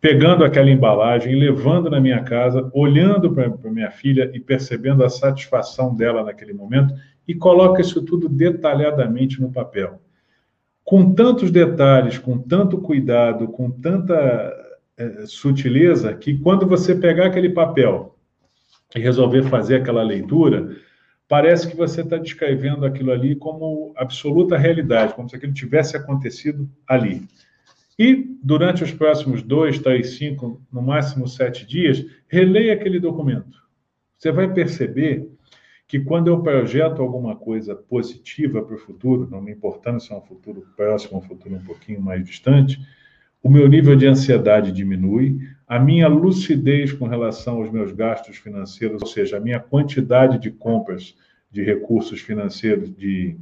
[0.01, 5.95] Pegando aquela embalagem, levando na minha casa, olhando para minha filha e percebendo a satisfação
[5.95, 6.95] dela naquele momento,
[7.27, 10.01] e coloca isso tudo detalhadamente no papel
[10.89, 14.51] com tantos detalhes, com tanto cuidado, com tanta
[14.97, 18.17] é, sutileza, que quando você pegar aquele papel
[18.97, 20.75] e resolver fazer aquela leitura,
[21.29, 26.69] parece que você está descrevendo aquilo ali como absoluta realidade, como se aquilo tivesse acontecido
[26.89, 27.23] ali.
[27.99, 33.59] E durante os próximos dois, três, cinco, no máximo sete dias, releia aquele documento.
[34.17, 35.29] Você vai perceber
[35.87, 40.17] que quando eu projeto alguma coisa positiva para o futuro, não me importando se é
[40.17, 42.79] um futuro próximo um futuro um pouquinho mais distante,
[43.43, 49.03] o meu nível de ansiedade diminui, a minha lucidez com relação aos meus gastos financeiros,
[49.03, 51.15] ou seja, a minha quantidade de compras
[51.51, 53.37] de recursos financeiros, de,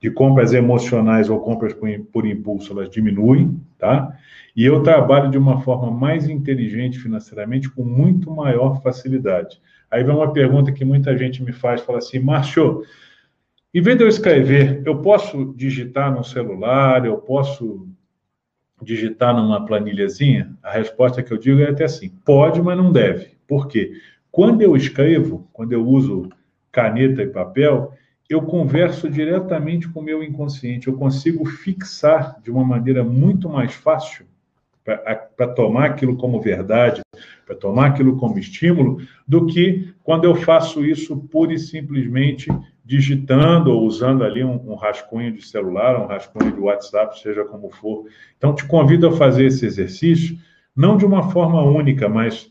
[0.00, 4.16] de compras emocionais ou compras por, por impulso, elas diminuem, tá?
[4.54, 9.60] E eu trabalho de uma forma mais inteligente financeiramente com muito maior facilidade.
[9.90, 12.82] Aí vem uma pergunta que muita gente me faz, fala assim, Márcio,
[13.72, 17.86] em vez de eu escrever, eu posso digitar no celular, eu posso
[18.82, 20.54] digitar numa planilhazinha?
[20.62, 23.36] A resposta que eu digo é até assim, pode, mas não deve.
[23.46, 23.92] Por quê?
[24.30, 26.28] Quando eu escrevo, quando eu uso
[26.70, 27.92] caneta e papel,
[28.28, 33.72] eu converso diretamente com o meu inconsciente, eu consigo fixar de uma maneira muito mais
[33.72, 34.26] fácil
[35.36, 37.02] para tomar aquilo como verdade,
[37.44, 42.48] para tomar aquilo como estímulo, do que quando eu faço isso pura e simplesmente
[42.84, 47.68] digitando ou usando ali um, um, rascunho de celular, um rascunho de WhatsApp, seja como
[47.70, 48.04] for.
[48.38, 50.38] Então, te convido a fazer esse exercício,
[50.74, 52.48] não de uma forma única, mas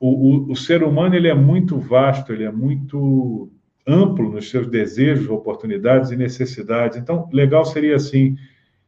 [0.00, 3.48] o, o, o ser humano ele é muito vasto, ele é muito
[3.86, 6.98] amplo nos seus desejos, oportunidades e necessidades.
[6.98, 8.36] Então, legal seria assim: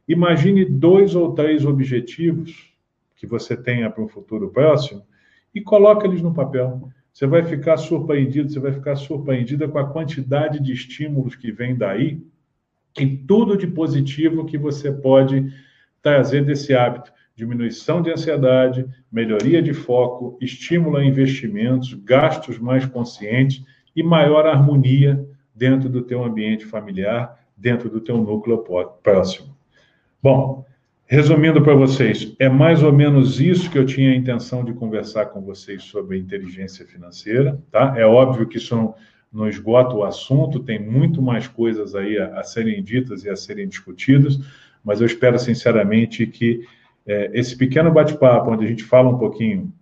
[0.08, 2.71] imagine dois ou três objetivos
[3.22, 5.06] que você tenha para um futuro próximo
[5.54, 6.88] e coloca eles no papel.
[7.12, 11.76] Você vai ficar surpreendido, você vai ficar surpreendida com a quantidade de estímulos que vem
[11.76, 12.20] daí
[12.98, 15.54] e tudo de positivo que você pode
[16.02, 17.12] trazer desse hábito.
[17.36, 23.62] Diminuição de ansiedade, melhoria de foco, estímulo a investimentos, gastos mais conscientes
[23.94, 28.64] e maior harmonia dentro do teu ambiente familiar, dentro do teu núcleo
[29.00, 29.56] próximo.
[30.20, 30.66] Bom,
[31.06, 35.26] Resumindo para vocês, é mais ou menos isso que eu tinha a intenção de conversar
[35.26, 37.94] com vocês sobre inteligência financeira, tá?
[37.96, 38.94] É óbvio que isso não,
[39.32, 43.36] não esgota o assunto, tem muito mais coisas aí a, a serem ditas e a
[43.36, 44.38] serem discutidas,
[44.82, 46.66] mas eu espero sinceramente que
[47.06, 49.72] é, esse pequeno bate-papo, onde a gente fala um pouquinho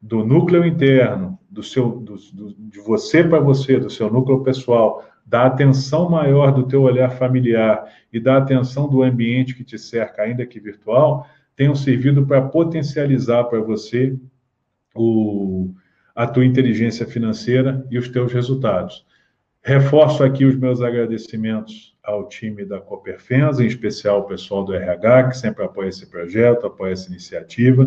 [0.00, 5.04] do núcleo interno, do seu, do, do, de você para você, do seu núcleo pessoal,
[5.28, 10.22] da atenção maior do teu olhar familiar e da atenção do ambiente que te cerca,
[10.22, 14.16] ainda que virtual, tenham servido para potencializar para você
[14.94, 15.70] o,
[16.14, 19.04] a tua inteligência financeira e os teus resultados.
[19.62, 25.28] Reforço aqui os meus agradecimentos ao time da Cooperfensa, em especial o pessoal do RH,
[25.28, 27.86] que sempre apoia esse projeto, apoia essa iniciativa,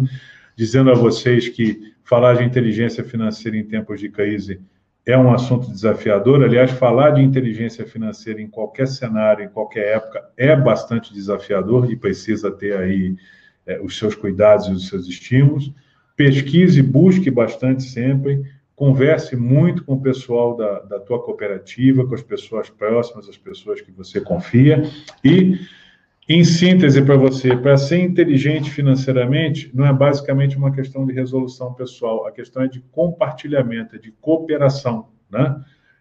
[0.56, 4.62] dizendo a vocês que falar de inteligência financeira em tempos de crise
[5.06, 6.44] é um assunto desafiador.
[6.44, 11.96] Aliás, falar de inteligência financeira em qualquer cenário, em qualquer época, é bastante desafiador e
[11.96, 13.16] precisa ter aí
[13.66, 15.74] é, os seus cuidados e os seus estímulos.
[16.16, 18.44] Pesquise, busque bastante sempre,
[18.76, 23.82] converse muito com o pessoal da, da tua cooperativa, com as pessoas próximas, as pessoas
[23.82, 24.84] que você confia
[25.24, 25.60] e
[26.34, 31.74] em síntese para você, para ser inteligente financeiramente, não é basicamente uma questão de resolução
[31.74, 35.60] pessoal, a questão é de compartilhamento, é de cooperação, né?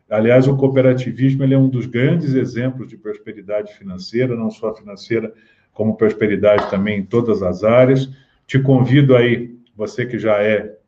[0.08, 5.32] Aliás, o cooperativismo é um dos grandes exemplos de prosperidade financeira, não só financeira,
[5.72, 8.10] como prosperidade também em todas as áreas.
[8.44, 10.79] Te convido aí, você que já é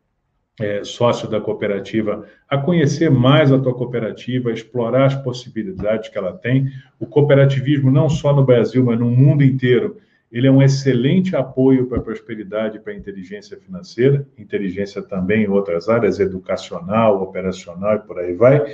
[0.61, 6.19] é, sócio da cooperativa, a conhecer mais a tua cooperativa, a explorar as possibilidades que
[6.19, 6.71] ela tem.
[7.01, 9.97] O cooperativismo, não só no Brasil, mas no mundo inteiro,
[10.31, 15.49] ele é um excelente apoio para a prosperidade, para a inteligência financeira, inteligência também em
[15.49, 18.65] outras áreas, educacional, operacional e por aí vai.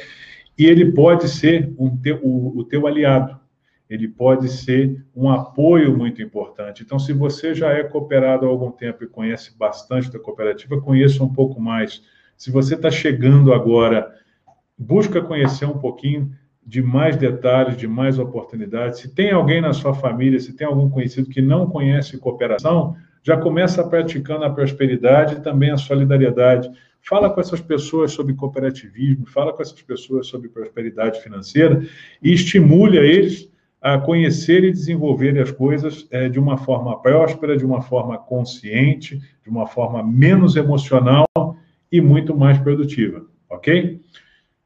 [0.56, 3.38] E ele pode ser um o, o teu aliado
[3.88, 6.82] ele pode ser um apoio muito importante.
[6.82, 11.24] Então, se você já é cooperado há algum tempo e conhece bastante da cooperativa, conheça
[11.24, 12.02] um pouco mais.
[12.36, 14.14] Se você está chegando agora,
[14.76, 16.30] busca conhecer um pouquinho
[16.64, 19.00] de mais detalhes, de mais oportunidades.
[19.00, 23.38] Se tem alguém na sua família, se tem algum conhecido que não conhece cooperação, já
[23.38, 26.70] começa praticando a prosperidade e também a solidariedade.
[27.00, 31.82] Fala com essas pessoas sobre cooperativismo, fala com essas pessoas sobre prosperidade financeira
[32.22, 33.50] e estimule a eles
[33.80, 39.20] a conhecer e desenvolver as coisas é, de uma forma próspera, de uma forma consciente,
[39.42, 41.26] de uma forma menos emocional
[41.90, 44.00] e muito mais produtiva, ok?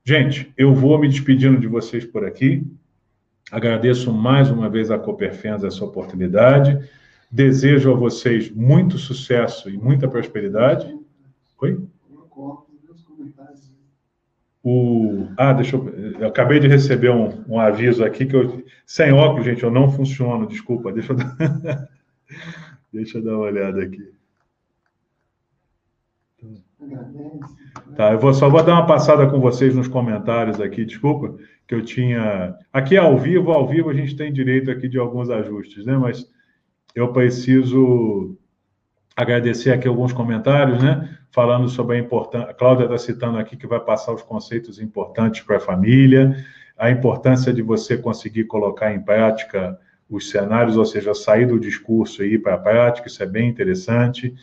[0.05, 2.67] Gente, eu vou me despedindo de vocês por aqui.
[3.51, 6.79] Agradeço mais uma vez a Cooperfens essa oportunidade.
[7.31, 10.93] Desejo a vocês muito sucesso e muita prosperidade.
[11.61, 11.79] Oi?
[14.63, 15.27] O...
[15.37, 15.89] Ah, deixa eu...
[16.21, 18.65] eu acabei de receber um, um, aviso aqui que eu.
[18.87, 20.93] Sem óculos, gente, eu não funciono, desculpa.
[20.93, 21.37] Deixa eu dar,
[22.93, 24.13] deixa eu dar uma olhada aqui.
[27.97, 31.37] Tá, eu vou, só vou dar uma passada com vocês nos comentários aqui, desculpa,
[31.67, 32.57] que eu tinha.
[32.73, 35.97] Aqui ao vivo, ao vivo a gente tem direito aqui de alguns ajustes, né?
[35.97, 36.27] Mas
[36.95, 38.37] eu preciso
[39.17, 41.19] agradecer aqui alguns comentários, né?
[41.33, 42.51] Falando sobre a importância.
[42.51, 46.37] A Cláudia está citando aqui que vai passar os conceitos importantes para a família,
[46.79, 49.79] a importância de você conseguir colocar em prática
[50.09, 53.49] os cenários, ou seja, sair do discurso e ir para a prática, isso é bem
[53.49, 54.35] interessante.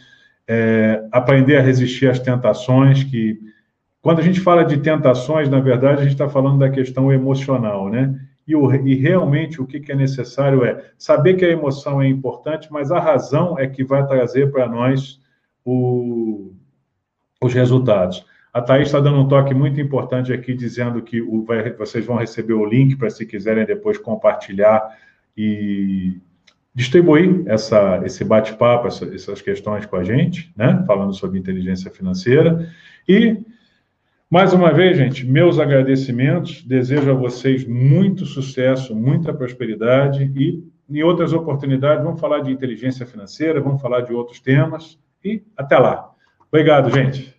[0.47, 3.39] É, aprender a resistir às tentações, que
[4.01, 7.87] quando a gente fala de tentações, na verdade, a gente está falando da questão emocional,
[7.87, 8.19] né?
[8.47, 12.07] E, o, e realmente o que, que é necessário é saber que a emoção é
[12.07, 15.21] importante, mas a razão é que vai trazer para nós
[15.63, 16.51] o,
[17.41, 18.25] os resultados.
[18.53, 22.17] A Thaís está dando um toque muito importante aqui, dizendo que o, vai, vocês vão
[22.17, 24.97] receber o link para, se quiserem, depois compartilhar
[25.37, 26.17] e
[26.73, 30.83] distribuir essa, esse bate-papo, essa, essas questões com a gente, né?
[30.87, 32.67] Falando sobre inteligência financeira.
[33.07, 33.37] E,
[34.29, 36.63] mais uma vez, gente, meus agradecimentos.
[36.63, 43.05] Desejo a vocês muito sucesso, muita prosperidade e, em outras oportunidades, vamos falar de inteligência
[43.05, 44.97] financeira, vamos falar de outros temas.
[45.23, 46.11] E até lá.
[46.51, 47.38] Obrigado, gente.